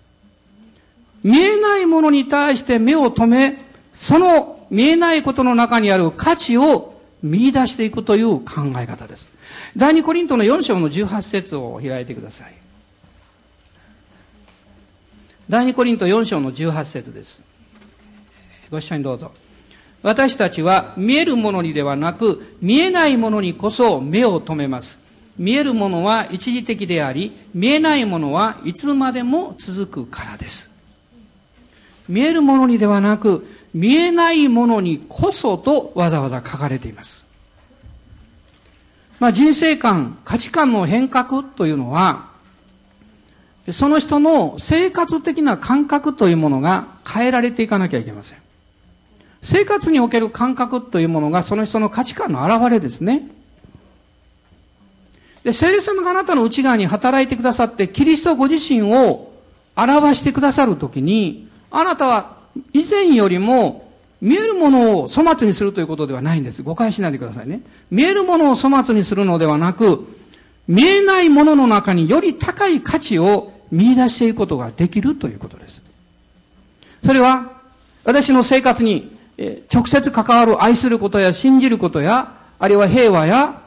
[1.23, 9.31] 見えないものに対して目を留め、その見えないことの中にある価値を見出していくという考え方です。
[9.75, 12.53] 第二コリントの4章の18節を開いてください。
[15.49, 17.41] 第二コリント4章の18節です。
[18.69, 19.31] ご一緒にどうぞ。
[20.03, 24.97] 私たちは見えるものにではなく、見えないものにこそ目を留めます。
[25.37, 30.69] 見えるものは一時的であり、見えないものはいつまでも続くからです。
[32.07, 37.23] 見えるものにではなく、見えないものにこそとわざわざ書かれています。
[39.19, 42.27] まあ、人生観、価値観の変革というのは、
[43.71, 48.46] その人の生活的な感覚というものが変えられていかなきゃいけません。
[49.41, 53.29] 生活における感覚というものがその人の価値観の表れですね。
[55.43, 59.31] で、聖霊様があなたの内側に働いてくださって、キリストご自身を
[59.75, 62.37] 表してくださるときに、あなたは
[62.73, 66.63] 以前よりも見えるものを粗末にするということではないんです。
[66.63, 67.61] 誤解しないでくださいね。
[67.91, 70.07] 見えるものを粗末にするのではなく、
[70.67, 75.81] 見えないものの中により高い価値を見出していくことができるということです。
[77.05, 77.51] それは、
[78.03, 79.16] 私の生活に
[79.71, 83.61] 直接関わる愛することや信じることや、あるいは平和や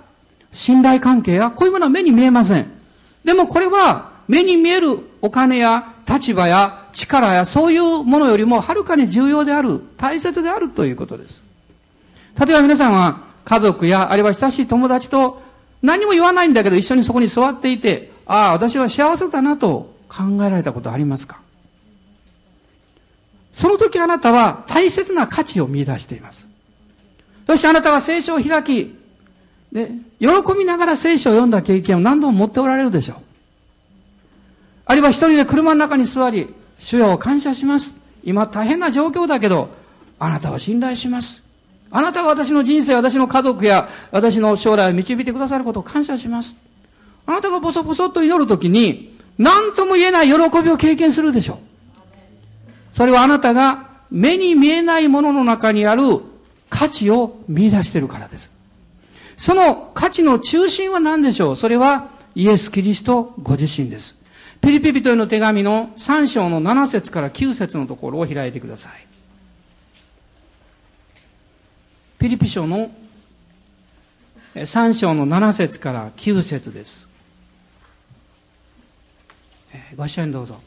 [0.53, 2.71] 信頼関係や、こういうものは目に見えません。
[3.25, 11.43] でもこれは目に見えるお金や立場や力やそういうものよりもはるかに重要である、大切であるということです。
[12.39, 15.43] 例えば皆さんは家族やあるいは親しい友達と
[15.83, 21.41] 何も言わないんだけど一緒にそこに座っていて、ああ、私は幸せだなと考えられたことありますか？
[23.53, 26.47] その時あなたは大切な価値を見出しています。
[27.47, 28.97] そしてあなたは聖書を開き、
[29.73, 33.17] で、喜びながら聖書を読んだ経験を何度も持っておられるでしょう。
[34.87, 37.97] あるいは一人で車の中に座り、主よを感謝します。
[38.25, 39.71] 今大変な状況だけど、
[40.19, 41.43] あなたは信頼します。
[41.91, 46.55] あなたが私の人生、私の家族や私の将来を導いてくださることを感謝します。
[47.27, 51.70] あなたがボソボソと祈るときに、何とも言えない喜びを経験するでしょう。
[52.93, 56.03] それはあなたが目に見えないものの中にある
[56.69, 58.51] 価値を見出しているからです。
[59.37, 61.57] その価値の中心は何でしょう？
[61.57, 64.15] それはイエス・キリストご自身です。
[64.61, 69.07] ピリピリというの手紙の3章の7節から9節のところを開いてください。
[72.19, 72.91] ピリピ書の
[74.55, 77.07] 3章の7節から9節です。
[79.97, 80.61] ご一緒にどうぞ。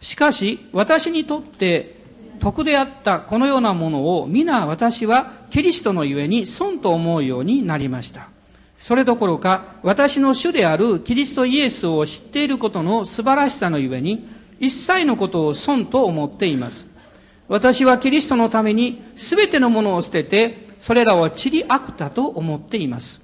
[0.00, 1.96] しかし、私にとって
[2.40, 8.28] 得であったこのようなものを皆私はキリストのゆえに損と思うようになりました。
[8.78, 14.26] それどころか、私の主であるキリストイエスを知っていることの素晴らしさのゆえに、
[14.58, 16.86] 一切のことを損と思っています。
[17.46, 23.20] 私はキリストのために全てのものを捨てて、それらを散りあくたと思っています。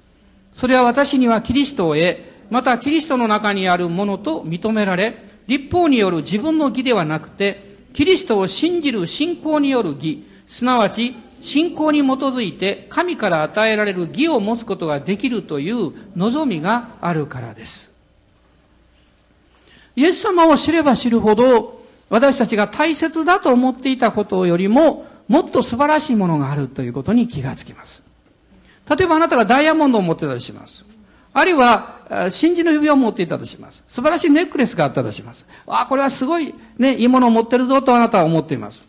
[0.53, 2.17] それは私にはキリストを得、
[2.51, 17.89] またキリストの中にあるものと認められ、立法による自分の義ではなくて、キリストを信じる信仰による義、すなわち信仰に基づいて神から与えられる義を持つことができるという望みがあるからです。
[19.95, 28.03] イエス様を知れば知るほど私たちが大切だと思っていたことよりももっと素晴らしいものがあるということに気がつきます。
[28.89, 30.83] 例えばあなたがダイヤモンドを持ってたとします。
[31.37, 33.83] あるいは、真珠の指輪を持っていたとします。
[33.87, 35.45] 素晴らしいネックレスがあったとします。
[35.67, 38.81] ああ、これはすごい、ね、いいものを持ってるぞとあなたは思っています。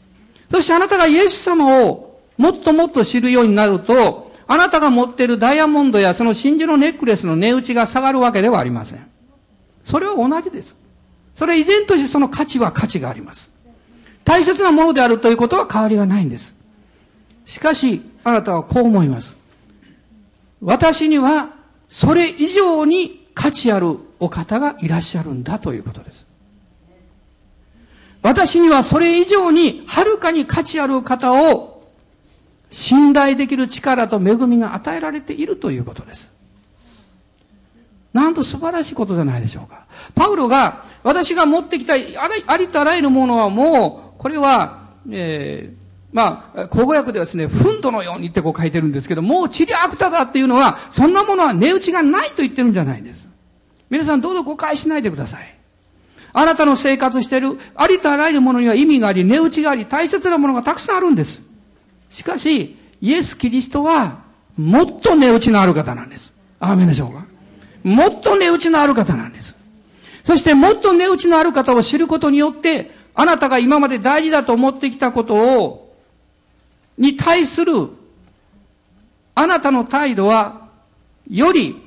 [0.50, 9.06] そしてあなたがイエス様をもっともっと知るようになると、あなたが持っているダイヤモンドやその真珠のネックレスの値打ちが下がるわけではありません。
[9.84, 10.74] それは同じです。
[11.34, 13.50] それ以前としてその価値は価値があります。
[14.24, 16.54] 大切なものであるということは変わりがないんです。
[17.44, 19.36] しかし、あなたはこう思います。
[20.62, 21.57] 私には
[21.90, 26.26] それ以上に価値あるお方がいらっしゃるんだということです。
[28.22, 31.78] 私にはそれ以上にはるかに価値ある方を
[32.70, 36.30] 信頼できる力と恵みが与えられているということです。
[38.12, 39.86] なんと素晴らしいことじゃないでしょうか。
[40.14, 45.77] パウロが私が持ってきたありとあらゆるものはもう、これは、えー、
[46.12, 53.28] まあ、口語訳ではですね、ふんどのようにってこう書いてるんですけど、もうチリアクタだっていうのは、そんなものは値打ちがないと言ってるんじゃないんです。
[53.90, 55.54] 皆さんどうぞ誤解しないでください。
[56.32, 61.40] あなたの生活しているありとあらゆるものには意味があり、値打ちがあり、大切なものがたくさんあるんです。
[62.10, 64.20] しかし、イエス・キリストは、
[64.56, 66.34] もっと値打ちのある方なんです。
[66.58, 67.26] アーメンでしょうか
[67.84, 69.54] もっと値打ちのある方なんです。
[70.24, 75.87] そしてもっと値打ちのある方を知ることによって、あなたが今まで大事だと思ってきたことを
[76.98, 77.88] に対する
[79.34, 80.68] あなたの態度は、
[81.30, 81.80] より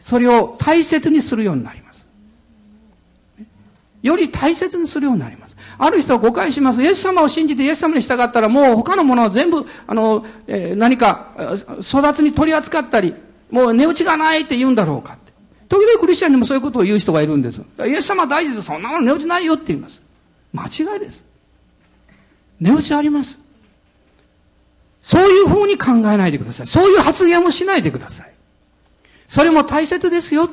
[0.00, 2.06] それを大切にするようになります。
[4.02, 5.56] より大切にするようになります。
[5.78, 6.82] ある人は誤解します。
[6.82, 11.32] イエス様を信じてイエス様に従ったらもう他のものは全部、あの、えー、何か、
[11.80, 13.14] 育つに取り扱ったり、
[13.50, 15.32] もう値打ちがないって言うんだろうかって。
[15.68, 17.60] 時々クリスチャンにもそういうことを言う人がいるんです。
[17.86, 18.66] イエス様大事です。
[18.66, 20.00] そんなもの値打ちないよって言います。
[20.52, 21.22] 間違いです。
[22.60, 23.38] 値打ちあります。
[25.02, 26.66] そういう風に考えないでください。
[26.66, 28.32] そういう発言もしないでください。
[29.28, 30.48] それも大切ですよ。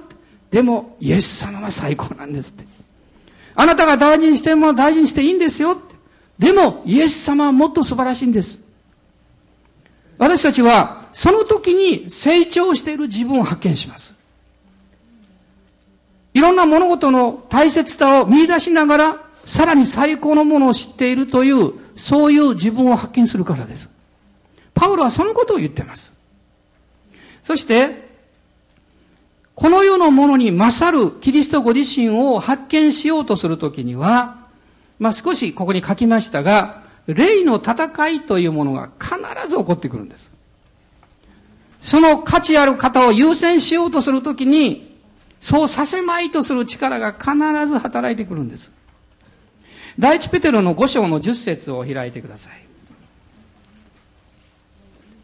[0.51, 2.65] でも、イエス様は最高なんですって。
[3.55, 5.79] あなたが大事にしても大事にしていいんですよ。
[6.39, 8.57] でも、イエス様はもっと素晴らしいんです。
[10.17, 14.13] 私たちは、その時に成長している自分を発見します。
[16.33, 23.89] いろんな物事の大切さを見出しながら、さらに最高のものを知っているという、そういう自分を発見するからです。
[24.79, 26.09] パウロはそのことを言ってます。
[27.43, 28.07] そして、
[29.53, 34.47] この世のものに勝るキリストご自身を発見しようとするときには、
[34.97, 39.17] まあ、少しここに書きましたが、霊の戦いというものが必
[39.49, 40.31] ず起こってくるんです。
[41.81, 44.97] その価値ある方を優先しようとするときに、
[45.41, 47.33] そうさせまいとする力が必
[47.67, 48.71] ず働いてくるんです。
[49.97, 52.68] 第一ペテロの5章の10節を開いてください。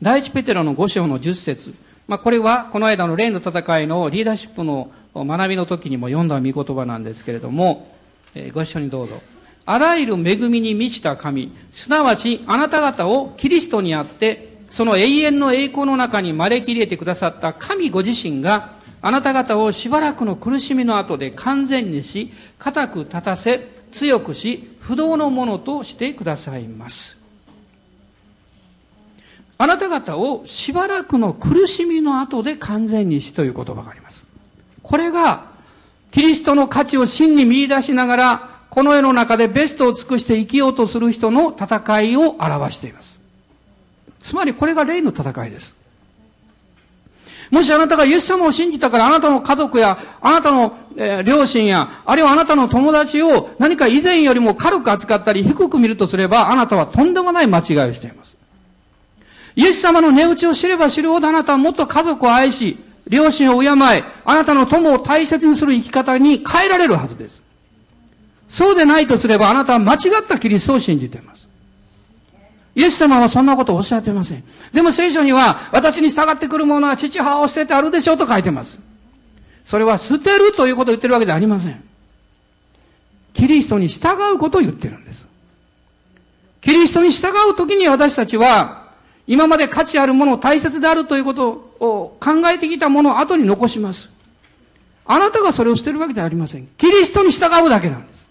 [0.06, 1.74] 第一ペテロの5章の10節
[2.08, 7.92] まあ、これはこの間の霊の戦いのリーダーシップの学びの時にも読んだ見言葉なんですけれども、
[8.36, 9.20] えー、ご一緒にどうぞ。
[9.66, 27.25] あらゆる恵みに満ちた神、すなわちあなた方をキリストにあって、その永遠の栄光の中に招き入れてくださった神ご自身が、あなた方をしばらくの苦しみの後で完全にし、固く立たせ、強くし、不動のものとしてくださいます。
[29.58, 34.24] あなた方をしばらくの苦しみの後で完全にしという言葉があります。
[34.84, 35.46] これが、
[36.12, 43.20] キリストの価値を真に見出しながら、この世の中でベストを尽くして生きようとする人の戦いを表しています。
[44.22, 45.74] つまりこれが霊の戦いです。
[47.52, 50.76] もしあなたがイエス様を信じたからあなたの家族やあなたの、
[51.24, 58.35] 両親やあるいはあなたの友達を何か以前よりも軽く扱ったり低く見るとすればあなたはとんでもない間違いをしています。
[59.56, 62.78] イエス様の値打ちを知れば知るほどあなたはもっと家族を愛し、
[63.08, 67.42] 両親を敬い、あなたの友を大切にする生き方に変えられるはずです。
[68.50, 71.48] そうでないとすればあなたは間違ったキリストを信じています。
[72.76, 74.44] イエス様はそんなことをおっしゃっていません。
[74.74, 78.80] でも聖書には、私に従ってくる者は父母を捨ててあるでしょうと書いてます。
[79.66, 81.82] それは捨てるということを言ってるわけではありません。
[83.34, 85.26] キリストに従うことを言ってるんです。
[86.62, 88.85] キリストに従うときに私たちは、
[89.28, 91.50] 今まで価値あるものを、大切であるということ
[91.80, 94.10] を考えてきたものを後に残します。
[95.06, 96.68] あなたがそれを捨てるわけではありません。
[96.78, 98.26] キリストに従うだけなんです。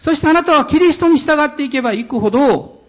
[0.00, 2.82] そしてあなたはキリストに従っていけばいくほど、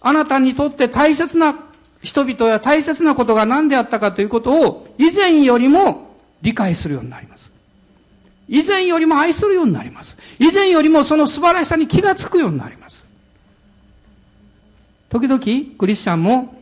[0.00, 1.56] あなたにとって大切な
[2.02, 7.50] 人々や大切なことが何であったかということを以前よりも理解するようになります。
[8.48, 10.16] 以前よりも愛するようになります。
[10.38, 12.99] 以前よりもその素晴らしさに気がつくようになります。
[15.10, 15.40] 時々、
[15.76, 16.54] クリスチャンも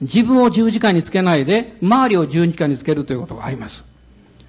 [0.00, 3.82] 自分を十字架につけないで、周りを十字架につけるということがあります。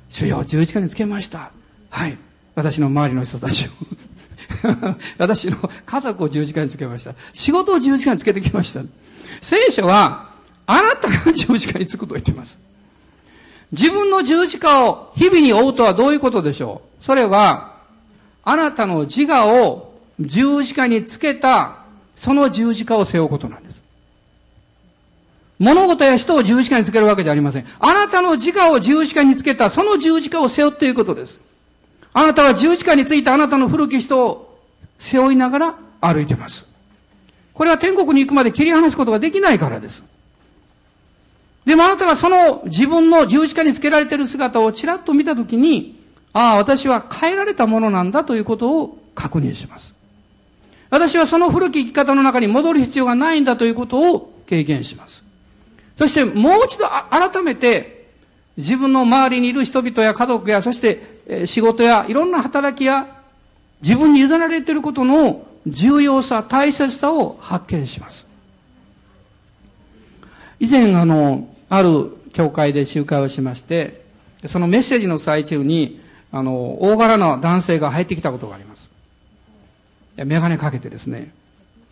[0.10, 1.52] 主よ、十字架につけました。
[1.90, 2.18] はい。
[2.54, 3.70] 私の周りの人たちを
[5.18, 7.14] 私の家族を十字架につけました。
[7.34, 8.82] 仕事を十字架につけてきました。
[9.42, 10.32] 聖書は、
[10.66, 12.60] あなたが十字架につくと言っています。
[13.72, 17.74] 自分の十字架を日々に追うとはどういうことでしょうそれは、
[18.44, 21.77] あなたの自我を十字架につけた、
[22.18, 23.80] その十字架を背負うことなんです。
[25.60, 27.66] 物事や人を十字架につけるわけじゃありません。
[27.80, 31.38] あなたの自我を十字架につけた、その十字架を背負っていることです。
[32.14, 34.60] あなたは十字架についたあなたの古き人を
[34.98, 36.66] 背負いながら歩いてます。
[37.54, 40.04] これは天国に行くまで切り離すことができないからです。
[41.66, 46.00] でもあなたがその自分の十字架につけられている姿をちらっと見たときに、
[46.34, 49.97] ああ、私は変えられたものなんだということを確認します。
[50.90, 55.24] 私はその古き生き方の中に戻る必要がないんだということを経験します。
[55.98, 58.10] そしてもう一度改めて
[58.56, 63.08] 自分の周りにいる人々や家族やそして仕事やいろんな働きや
[63.82, 68.26] 自分に委ねられていることの重要さ、大切さを発見します。
[70.60, 74.02] 以前あの、ある教会で集会をしまして、
[74.48, 78.77] そのメッセージの最中に、あの、大柄な男性が入ってきたことがあります。
[80.26, 81.32] メガネかけてですね、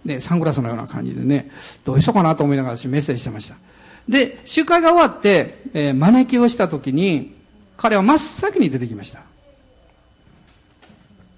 [0.06, 1.50] で、サングラスのような感じでね、
[1.84, 3.56] どうしようかなと思いながら私メッセージしてました。
[4.08, 7.34] で、集会が終わって、えー、招きをした時に、
[7.78, 9.22] 彼は真っ先に出てきました。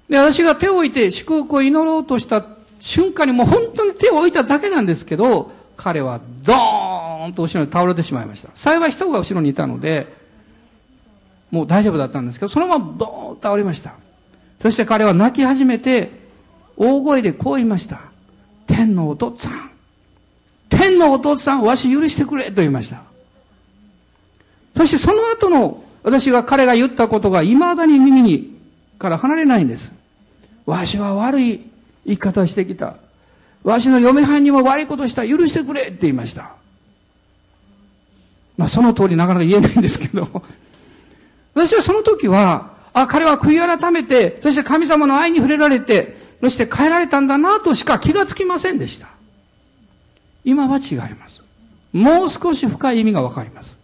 [0.09, 2.45] で、私が手を置いて祝福を祈ろうとした
[2.79, 8.49] 瞬間にもう本当に手を置いただけなんですけど、彼はドーンと後ろに倒れてしまいました。
[8.55, 10.07] 幸い人が後ろにいたので、
[11.51, 13.93] もう大丈夫だったんですけど、そのままドーンと倒れました。
[14.61, 16.26] そして彼は泣き始めて、
[16.77, 18.01] 大声でこう言いました。
[18.67, 19.71] 天のお父さん。
[20.69, 23.01] 天のお父さん、わし許してくれと言いました。
[24.75, 28.55] そしてその後の私が彼が言ったことが未だに耳に
[28.99, 29.91] から離れないんです。
[30.65, 31.61] わしは悪い
[32.05, 32.97] 生き方してきた。
[33.63, 35.27] わしの嫁はんにも悪いことした。
[35.27, 36.51] 許してくれって言いました。
[38.55, 40.27] まあその通りなかなか言えないんですけど、
[41.53, 49.07] 私はその時は、あ、彼は悔い改めて、そして神様の愛に触れられて、そして変えられたんだなとしか気がつきませんでした。
[50.43, 51.41] 今は違います。
[51.93, 53.77] もう少し深い意味がわかります。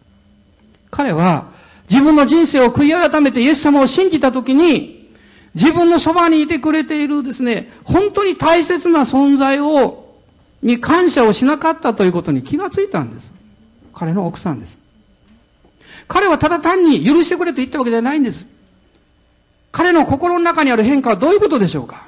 [0.92, 1.48] 彼は
[1.90, 5.12] 自分の人生を悔い改めてイエス様を信じたときに、
[5.56, 10.16] 自分のそばにいてくれているですね、本当に大切な存在を、
[10.62, 13.30] に感謝をしなかったということに気がついたんです。
[13.94, 14.78] 彼の奥さんです。
[16.08, 18.46] 彼はただ単に許してくれと言ったわけではないんです。
[19.72, 22.08] 彼の心の中にある変化はどういうことでしょうか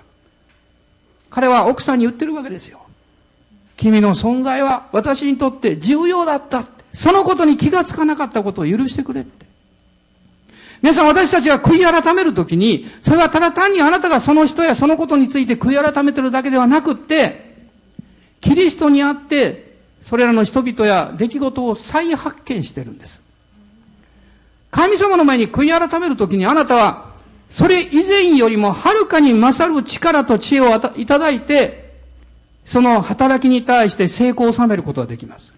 [1.30, 2.82] 彼は奥さんに言ってるわけですよ。
[3.78, 6.65] 君の存在は私にとって重要だった。
[6.93, 9.45] そのことに気がつかなかったことを許してくれって。
[10.82, 17.55] 皆さん私たちが悔い改めるときに、それはただ単にあなたがその人やそのことについて悔い改めてるだけではなくって、
[18.39, 23.19] キリストにあって、それらの人々や出来事を再発見してるんです。
[24.69, 27.14] 神様の前に悔い改めるときにあなたは、
[27.55, 31.95] それ以前よりもはるかに勝る力と知恵をいただいて、
[32.65, 35.53] その働きに対して成功を収めることができます。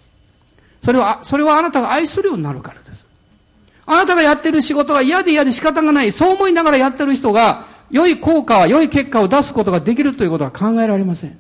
[0.86, 3.04] それは、それはあなたが愛するようになるからです。
[3.88, 11.36] あなたがやってる仕事が嫌で嫌で仕方がない、そう思いながらやってる人が、良い効果は、良い結果を出すことができるということは考えられません。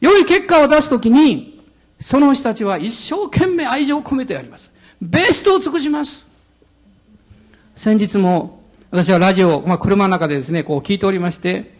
[0.00, 1.62] 良い結果を出すときに、
[2.00, 4.70] その人たちは一生懸命愛情を込めてやります。
[5.02, 6.24] ベストを尽くします。
[7.76, 8.55] 先日も、
[8.96, 11.70] 私はラジオ、まあ、車の中でですね、こう聞いておりまして、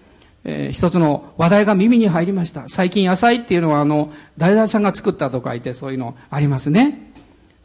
[0.45, 2.69] えー、一つの話題が耳に入りました。
[2.69, 7.15] 最近野菜っていうのはあの、大々さんが作ったと書いてそういうのありますね。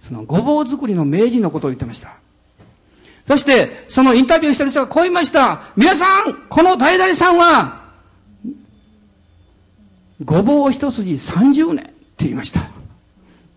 [0.08, 2.14] そのごぼう作りの名人のことを言ってました。
[3.28, 5.64] そして、そのインタビューしてる人がこう言いました。
[5.76, 7.91] 皆さん、この大々さんは、
[10.24, 12.80] ごぼう一筋30年って言いました。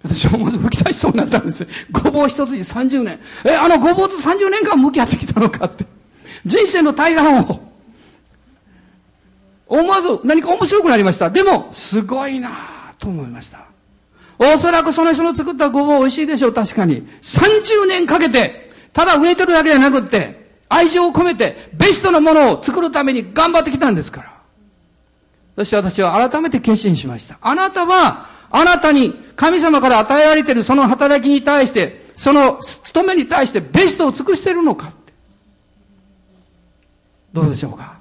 [0.05, 1.67] 私は思わず吹き出しそうになったんです。
[1.91, 3.19] ごぼう一筋30年。
[3.45, 5.87] え、あのごぼうと30年間向き合ってきたのかって。
[6.45, 7.61] 人生の大半を
[9.67, 11.31] 思わず何か面白くなりました。
[11.31, 12.51] でも、すごいな
[12.99, 13.65] と思いました。
[14.39, 17.09] おそらくその人の作ったごぼう美味しいでしょう、確かに。
[17.23, 24.35] 30年かけて、ただ植えてるだけじゃなくって、愛情を込めて、ベストのものを作るために頑張ってきたんですから。
[25.57, 27.39] そして私は改めて決心しました。
[27.41, 35.13] あなたは、あなたに神様から与えられているその働きに対して、その務めに対してベストを尽くしているのかって。
[37.33, 37.99] どうでしょうか？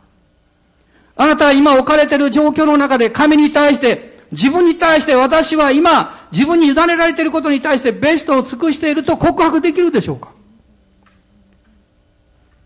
[1.16, 10.30] あなたは今置かれている状況の中で神に対して、自分に対して私は今自分に委ねられていることに対してベストを尽くしていると告白できるでしょうか？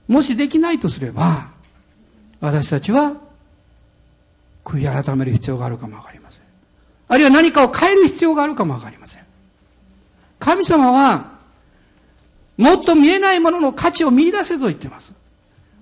[0.09, 1.51] もしできないとすれば、
[2.41, 3.13] 私たちは
[4.65, 6.16] 悔い改める必要があるかもわかりません。
[7.07, 9.23] あるいは何かを変える必要があるかもわかりません。
[10.39, 11.37] 神様は、
[12.57, 15.13] もっと見えないものの価値を見出せと言っています。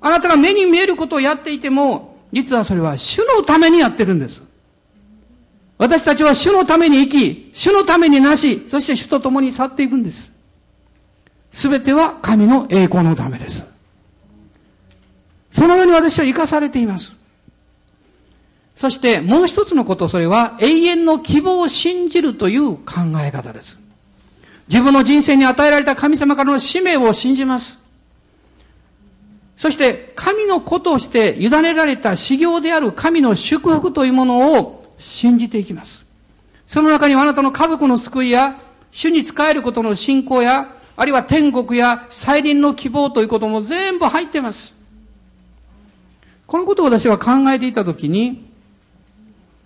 [0.01, 4.43] あなたが目に見えることをやっていても、実はそれは主のためにやってるんです。
[5.77, 10.31] 私たちは主のために生き、主のためになし、そして主と共に去っていくんです。
[11.53, 13.63] すべては神の栄光のためです。
[15.51, 17.13] そのように私は生かされています。
[18.75, 23.77] そしてもう一つのこと、それは永遠の希望を信じるという考え方です。
[24.67, 27.77] 自分の人生に与えられた神様からの使命を信じます。
[29.57, 36.03] そして、神の子として委ねられた修行である神の祝福というものを信じていきます。
[36.67, 38.59] その中にはあなたの家族の救いや、
[38.91, 44.73] 主に仕えることの信仰や、あるいは天国や再臨の希望ということも全部入っています。
[46.47, 48.45] このことを私は考えていたときに、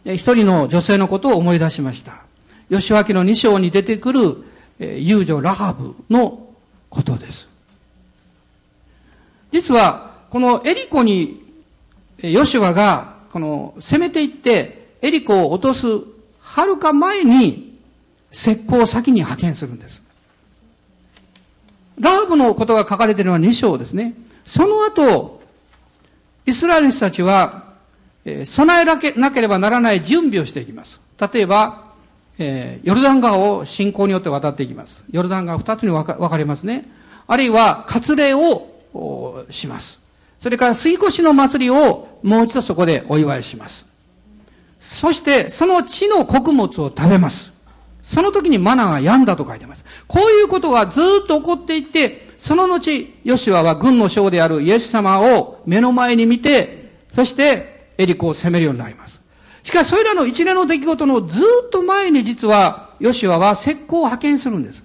[0.05, 2.21] 一人の女性のことを思い出しました。
[2.69, 4.43] 吉脇の二章に出てくる
[4.79, 6.47] 遊女ラハブの
[6.89, 7.47] ことです。
[9.51, 11.41] 実は、このエリコに、
[12.19, 15.87] ヨシュアが、この、攻めていって、エリコを落とす、
[16.39, 17.77] はるか前に、
[18.31, 20.01] 石膏を先に派遣するんです。
[21.99, 24.13] ラハブのことが書かれているのは2章ですね。
[24.45, 25.41] その後、
[26.45, 27.68] イスラエル人たちは、
[28.25, 28.97] え、備えな
[29.31, 30.99] ければならない準備をしていきます。
[31.33, 31.89] 例えば、
[32.37, 35.03] えー、ヨルダン川を信仰によって渡っていきます。
[35.11, 36.89] ヨルダン川二つに分かれますね。
[37.27, 39.99] あるいは、割礼をします。
[40.39, 43.85] それから、水越の祭りをもう一度そこでお祝いします。
[44.79, 47.51] そして、その地の穀物を食べます。
[48.01, 49.83] その時にマナーが病んだと書いてます。
[50.07, 52.89] こういうことがずっと起こっていって、その後、
[53.25, 59.19] ヨシュアは軍の将であるイエス様を目の前に見て、そしてエリコを攻めるようになります。
[59.61, 64.81] しかし、それらの一連の出来事のずっと前に実は、ヨシュアは石膏を派遣するんです。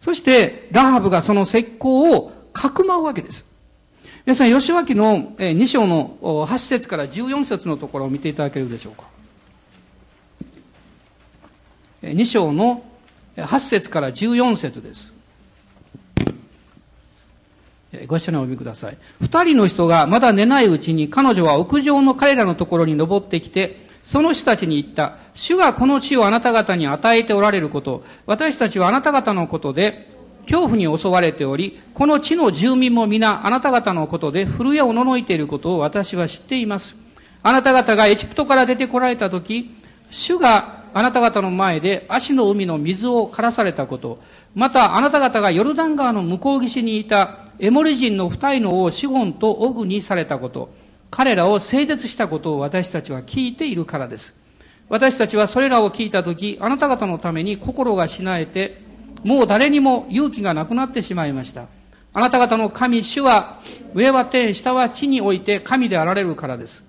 [0.00, 3.44] そして、ラハブがその石膏をかくまうわけです。
[4.26, 9.04] 皆さん、吉脇の2章の8節から14節のところを見ていただけるでしょうか。
[12.02, 12.82] 2章の
[13.36, 15.12] 8節から14節です。
[18.06, 18.98] ご一緒にお読みください。
[19.20, 25.16] 二人の人がまだ寝ないうちに彼女は屋上の彼らのところに登ってきて、その人たちに言った。
[25.34, 30.08] 主がこの地をあなた方に与えておられること、私たちはあなた方のことで
[30.42, 36.94] 恐怖に襲われており、この地の住民も皆あなた方のことで古谷をののいていることを私は知っています。
[37.42, 39.74] あなた方がエジプトから出てこられたとき、
[40.10, 44.20] 主があなた方の前で足の海の水を枯らされたこと、
[44.54, 50.68] またあなた方がヨルダン川の向こう岸にいたエモリ人の二人の王シゴンとオグにされたこと、
[51.10, 54.34] 彼らを整絶したことを私たちは聞いているからです。
[54.88, 58.80] 私たちはそれらを聞いたとき、あなた方のために心がしなえて、
[59.24, 61.66] もう誰にも勇気がなくなってしまいました。
[62.12, 63.60] あなた方の神、主は、
[63.94, 66.84] 上は天、下は地において神であられるからです。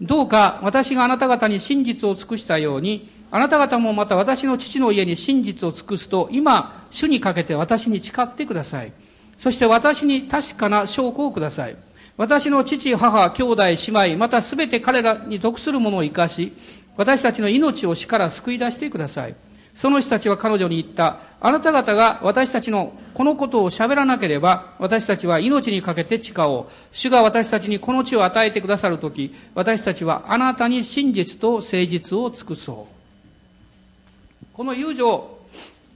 [0.00, 8.92] どうか私があなた方に真実を尽くしたように、あなた方もまた私の父の家に真実を尽くすと、今、主にかけて私に誓ってください。
[9.38, 11.76] そして私に確かな証拠をください。
[12.16, 13.76] 私の父、母、兄弟、姉
[14.08, 16.52] 妹、またすべて彼らに属するものを生かし、
[16.96, 19.36] 私たちの命を死から救い出してください。
[19.72, 21.20] その人たちは彼女に言った。
[21.40, 26.72] あなた方が私たちのこのことを喋らなければ、私たちは命にかけて誓おう。
[26.90, 34.46] 主が私たちにこの地を与えてくださるとき、私たちはあなたに真実と誠実を尽くそう。
[34.52, 35.38] この友情、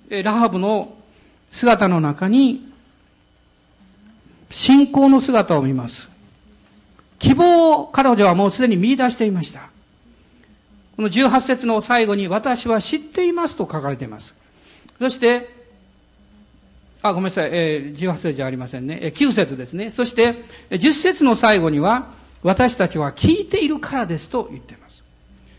[0.09, 0.95] ラハブの
[1.51, 2.72] 姿の中に、
[4.53, 6.09] 信仰の姿を見ます。
[7.19, 9.71] 希望を彼女はもうすでに見出していました。
[10.97, 14.35] この18節の最後に、私は知っていますと書かれています。
[14.99, 15.49] そして、
[17.01, 18.99] あ、ごめんなさい、えー、18節じゃありませんね。
[19.03, 19.91] えー、9節ですね。
[19.91, 22.11] そして、10節の最後には、
[22.43, 25.03] 私たちは聞いているからですと言っています。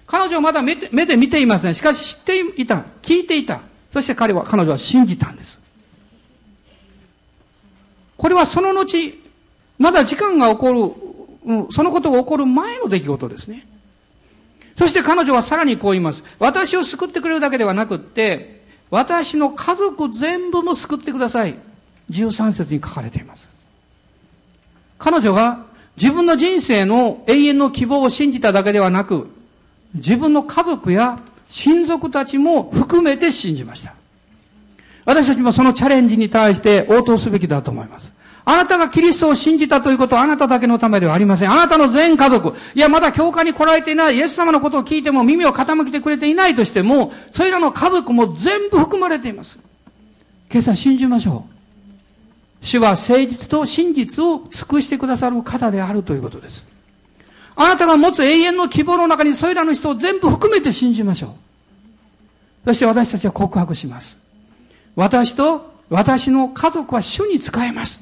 [0.05, 1.73] 彼女はまだ目で目で見ていません。
[1.73, 2.83] しかし知っていた。
[3.01, 3.61] 聞いていた。
[3.91, 5.59] そして彼は、彼女は信じたんです。
[8.24, 9.19] これはその後、
[9.78, 10.95] まだ時間が起こ
[11.45, 13.67] る、そのことが起こる前の出来事ですね。
[14.78, 16.24] そして彼女はさらにこう言います。
[16.39, 21.55] 私を救ってくれるだけではなくって、私の家族全部も救ってください。
[22.11, 23.49] 13節に書かれています。
[24.99, 25.65] 彼女は
[25.97, 29.30] 自分の人生の永遠の希望を信じただけではなく、
[29.95, 31.19] 自分の家族や
[31.49, 33.93] 親族たちも含めて信じました。
[35.05, 38.11] 私たちもそのチャレンジに対して応答すべきだと思います。
[38.45, 41.51] あなたがキリストを信じたということはあなただけのためではありません。
[41.51, 49.59] あなたの全家族、いやまだ教会に来られていない、イエス様のことを聞いても耳を傾けてくれていないとしても、それらの家族も全部含まれています。
[50.51, 51.45] 今朝信じましょ
[52.61, 52.65] う。
[52.65, 56.63] 主は誠実と真実を尽くしてくださる方であるということです。
[57.55, 61.27] あなたが持つ永遠の希望の中にそれらの人を全部含めて信じましょ
[62.65, 62.67] う。
[62.67, 64.17] そして私たちは告白します。
[64.95, 68.01] 私と私の家族は主に仕えます。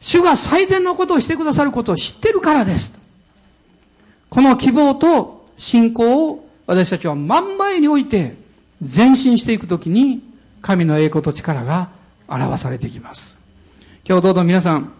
[0.00, 2.92] 主が最善のことをしてくださることを知ってるからです。
[4.28, 8.36] この希望と信仰を私たちは真ん前に置いて
[8.80, 10.22] 前進していくときに
[10.62, 11.90] 神の栄光と力が
[12.28, 13.34] 表されていきます。
[14.08, 14.92] 今日どうぞ皆さん、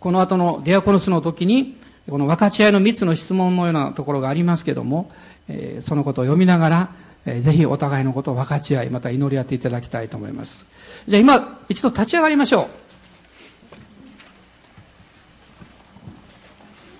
[0.00, 1.76] この後のデアコノスの時に、
[2.10, 5.10] この分かち合いの三つの質問のようなところがありますけども、
[5.48, 6.90] えー、そのことを読みながら、
[7.26, 10.64] えー、ぜひお互いのことを分かち合い、また祈り合っていただきたいと思います。
[11.08, 12.84] じゃあ今、一度立ち上がりましょう。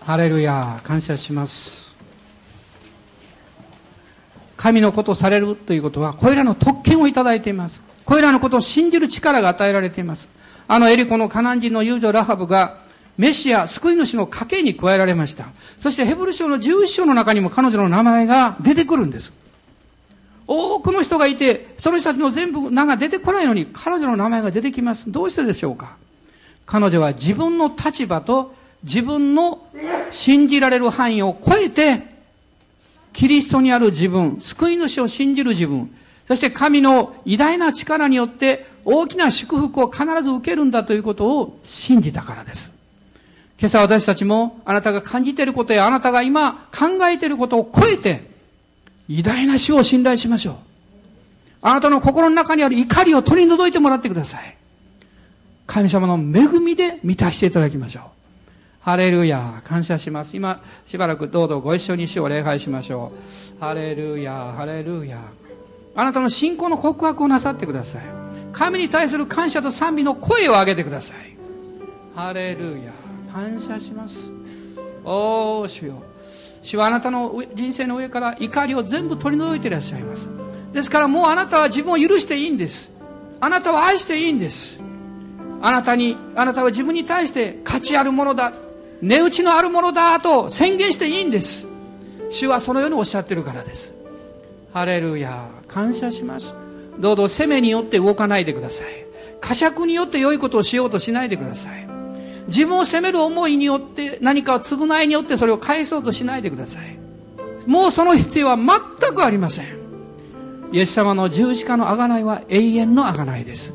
[0.04, 1.94] ハレルヤ、感謝します。
[4.56, 7.82] 神のことをされるということは、これらの特権をいただいています。
[8.04, 10.28] これらのことを信じる力が与えられています。
[10.68, 12.82] あのエリコのカナン人の友女ラハブが、
[13.16, 15.46] メシア、救い主の家系に加えられました。
[15.78, 19.32] そしてヘブル書の11章の中にも彼女の名前が出てくるんです。
[20.46, 25.10] 多くの人がいて、その人たちの全部名が出てこないのに、彼女の名前が出てきます。
[25.10, 25.96] どうしてでしょうか？
[26.66, 29.66] 彼女は自分の立場と自分の
[30.10, 32.02] 信じられる範囲を超えて、
[33.12, 35.94] キリストにある自分、救い主を信じる自分、
[36.26, 42.70] そして神の偉大な力によって大きな祝福を必ず受けるんだということを信じたからです。
[43.58, 48.33] 今朝私たちもあなたが感じていることやあなたが今考えていることを超えて
[49.08, 50.56] 偉大な主を信頼しましょう。
[51.62, 54.56] あなたの心の中にある怒りを取り除いてもらってください。
[55.66, 58.02] 神様の恵みで満たしていただきましょう。
[58.80, 60.36] ハレルヤ、感謝します。
[60.36, 63.12] 今、しばらくどうぞご一緒に主を礼拝しましょ
[63.56, 63.60] う。
[63.60, 65.22] ハレルヤ、ハレルヤ。
[65.96, 68.02] あなたの信仰の告白をなさってください。
[68.52, 71.16] 神に対する感謝と賛美の声を上げてください。
[72.14, 72.92] ハレルヤ、
[73.32, 74.28] 感謝します。
[75.02, 76.02] おー、主よ。
[76.64, 80.28] 主はあなたの人生の上から怒りを全部取り除いていらっしゃいます。
[80.72, 82.90] ですからもうあなたは自分を許していいんです。
[83.40, 84.80] あなたは愛していいんです。
[85.62, 88.52] あなたに、あなたは自分に対して価値あるものだ。
[89.04, 91.66] 値打ちのあるものだと宣言していいんです
[92.30, 93.92] 主はそのようにおっしゃってるからです
[94.72, 96.54] ハレルヤ感謝します
[96.98, 99.04] どうぞ責めによって動かないでください
[99.40, 101.83] 呵責によって良いことをしようとしないでください
[102.48, 106.98] 自分を責める思いによって何かを償いによってそれを返そうとしないでください。
[107.66, 109.66] もうその必要は全くありません。
[110.72, 113.72] イエス様の十字架の贖いは永遠の贖いです。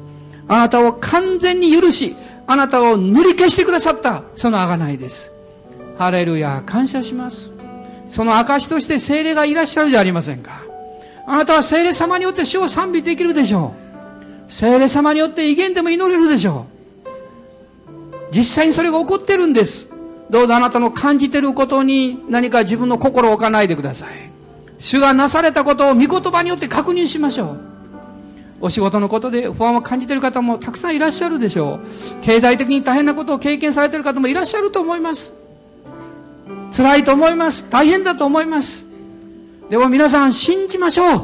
[0.47, 2.15] あなたを完全に許し
[2.45, 5.31] あなたを塗り消してくださったその贖いです。
[5.97, 7.49] ハレルヤ感謝します。
[8.07, 10.61] その証として精霊がいらっしゃるじゃありませんか。
[11.27, 13.73] あなたは精霊様によって主を賛美できるでしょ
[14.47, 14.51] う。
[14.51, 16.78] 精霊様によって威厳でも祈れるでしょう。
[18.31, 19.87] 実際にそれが起こってるんです
[20.29, 24.31] どうぞあなたの感じてることに何か自分の心を置かないでください
[24.77, 27.69] 主がなされたことを御言葉によって確認しましょう
[28.61, 31.79] お仕事のことで不安を感じている方もたくさんいらっしゃるでしょう。
[32.21, 35.33] 経済的に大変なことを経験されている方もいらっしゃると思います。
[36.75, 37.65] 辛いと思います。
[37.69, 38.85] 大変だと思います。
[39.69, 41.21] でも皆さん信じましょう。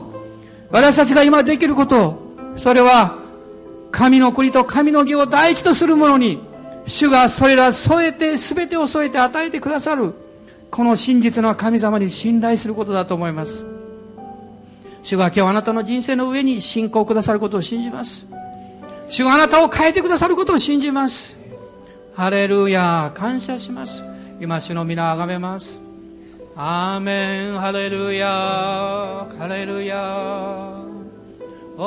[0.72, 2.18] 私たちが今できること、
[2.56, 3.20] それは
[3.92, 6.40] 神の国と神の義を第一とするものに、
[6.88, 10.14] 主がそれら添えて、全てを添えて与えてくださる、
[10.70, 13.66] この真実の神様に信頼することだと思います。
[15.02, 18.26] 主が今日あなたの人生の上に信仰くださることを信じます。
[19.08, 21.38] 主があなたを変えてくださることを信じます。
[22.14, 24.04] ハレルヤ、感謝します。
[24.40, 25.80] 今、主の皆あがめます。
[26.56, 30.86] アーメン、ハレルヤ、ハレルヤ。
[31.78, 31.86] おー、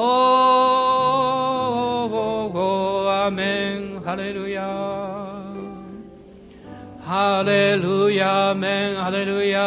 [3.24, 4.62] アーメン、ハレルヤ。
[7.04, 9.60] ハレルヤ、メン、ハレルヤ。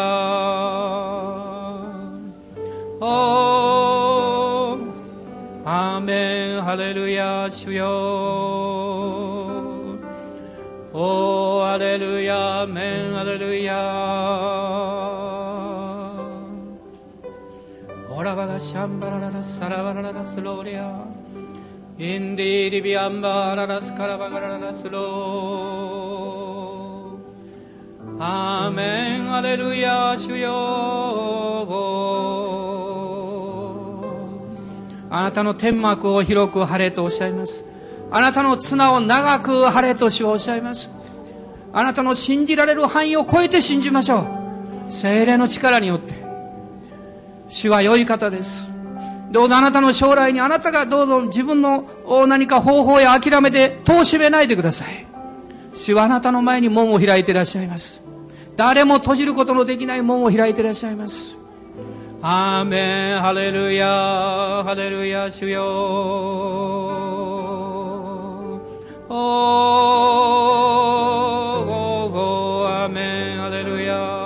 [3.00, 4.80] お
[5.64, 7.86] アーメンハレルヤ主よ
[10.92, 13.76] おハレルヤメンハレルヤ
[18.10, 21.11] オラバラシャンバラララサラバラララスローリア
[22.04, 28.18] インディリビアンバララスカラバガララスロー。
[28.20, 30.49] アーメンアレルヤ主よ。
[35.12, 37.64] あなたの天幕を広く晴れとおっしゃいます。
[38.10, 40.89] あなたの綱を長く晴れと主はおっしゃいます。
[41.72, 44.22] あなたの信じられる範囲を超えて信じましょ
[44.89, 44.91] う。
[44.91, 46.16] 精霊の力によって。
[47.47, 48.70] 主は良い方です。
[49.32, 51.88] どうぞあなたの将来にあなたがどうぞ自分の
[52.28, 55.08] 何か方法や諦めて戸を閉めないでください。
[55.74, 58.02] 主はあなたの前に門を開いていらっしゃいます。
[58.58, 61.36] 誰も閉じることのできない門を開いていらっしゃいます。
[62.22, 65.64] アーメンハレルヤハレルヤ主よ
[69.10, 69.14] お
[72.14, 74.22] おアーメンハレルヤ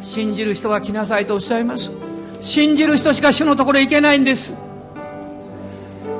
[0.00, 1.92] 信じる人は来なさいとおっしゃいます
[2.42, 4.52] 信じる人しか主のところへ行けないんです。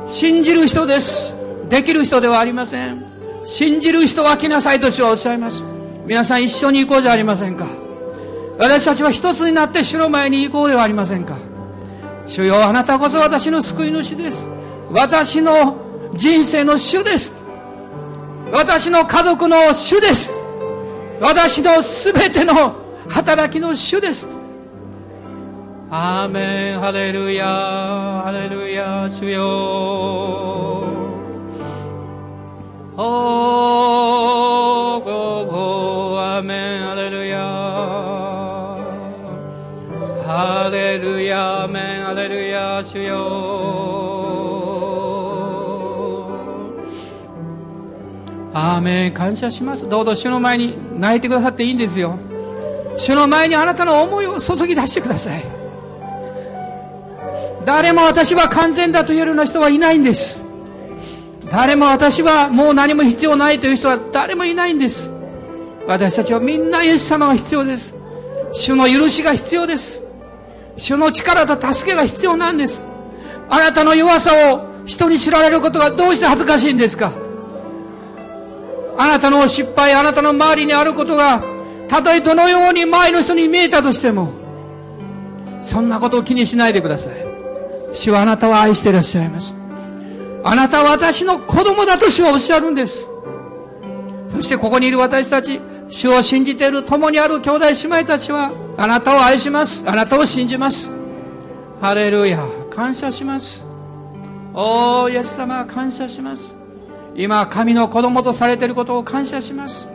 [0.06, 1.34] 信じる人です。
[1.68, 3.04] できる人ではありません。
[3.44, 5.64] 信じる人は来なさいと主はおっしゃいます。
[6.06, 7.66] 皆さん一緒に行こうじゃありませんか。
[8.58, 11.36] 私たちは一つになって主の前に行こうではありませんか。
[12.26, 14.46] 主よあなたこそ私の救い主です。
[14.90, 15.76] 私の
[16.14, 17.32] 人生の主です。
[18.52, 20.30] 私の家族の主です。
[21.20, 22.76] 私の全ての
[23.08, 24.28] 働きの主です。
[25.94, 29.44] アーメンハレルヤハレルヤ主よ
[32.96, 37.40] おーゴーゴーアーメンハレルヤ
[40.24, 43.12] ハレルヤアーメンハレルヤ主よ
[48.54, 52.18] アーメン感謝しますどうぞ主の前に泣いてくださっていいんですよ
[52.96, 55.61] 主の前にあなたの思いを注ぎ出してください
[57.64, 60.42] 誰も私は完全だと言えるような人はいないんです。
[61.50, 65.10] 誰も私はもう何も必要ないという人は誰もいないんです。
[65.86, 67.92] 私たちはみんなイエス様が必要です。
[68.52, 70.00] 主の許しが必要です。
[70.76, 72.82] 主の力と助けが必要なんです。
[73.48, 77.12] あなたの弱さを人に知られることがどうして恥ずかしいんですか。
[78.96, 81.42] あなたの失敗あなたの周りにあることが
[81.88, 84.32] たとえどのように周りの人に見えたとしても
[85.62, 87.31] そんなことを気にしないでください。
[87.92, 89.54] 主はあなたを愛していらっしゃいます。
[90.44, 93.06] あなたは私の子供だと主はおっしゃるんです。
[94.32, 99.84] そしてここにいる私たち主を信じている共にある兄弟姉妹たちはあなたを愛します。
[99.86, 100.90] あなたを信じます。
[101.80, 103.64] ハレルヤ感謝します。
[104.54, 106.54] おーイエス様感謝します。
[107.14, 109.86] 今神の子供とされていることを感謝します。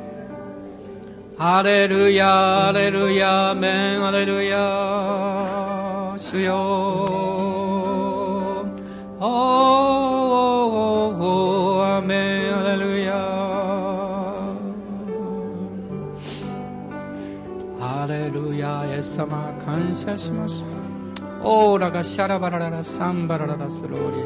[1.37, 6.15] ハレルヤハレルヤメンハレルヤ。
[6.17, 7.56] 主よ。
[9.19, 9.25] お
[11.19, 13.13] おアレルヤ
[17.79, 20.63] ハレルヤイエス様感謝します。
[21.41, 24.21] オーラがシャラバラララサンバラララスローリ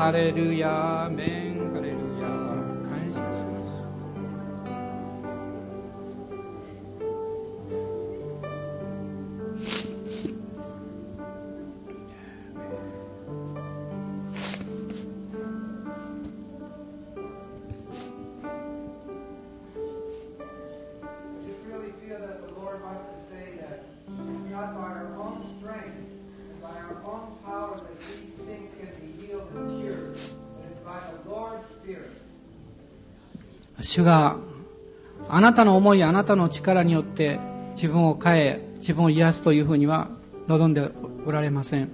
[0.00, 1.59] アハレルヤアメン
[33.90, 34.36] 主が
[35.28, 37.40] あなたの思いあなたの力によって
[37.74, 40.08] 自分を変え自分を癒すというふうには
[40.46, 40.92] 望んで
[41.26, 41.90] おられません。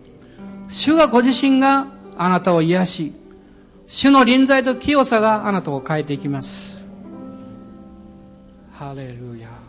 [0.69, 1.87] 主がご自身が
[2.19, 3.15] あなたを癒し
[3.87, 6.85] 主の臨在と清さがあなたを変えていきます。
[8.73, 9.66] ハレルヤ。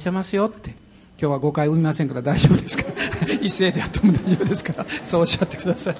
[0.00, 0.70] してますよって。
[1.20, 3.32] 今日は誤解生みませんから大丈夫ですから。
[3.40, 4.86] 一斉であっても大丈夫ですから。
[5.04, 5.96] そうおっしゃってください。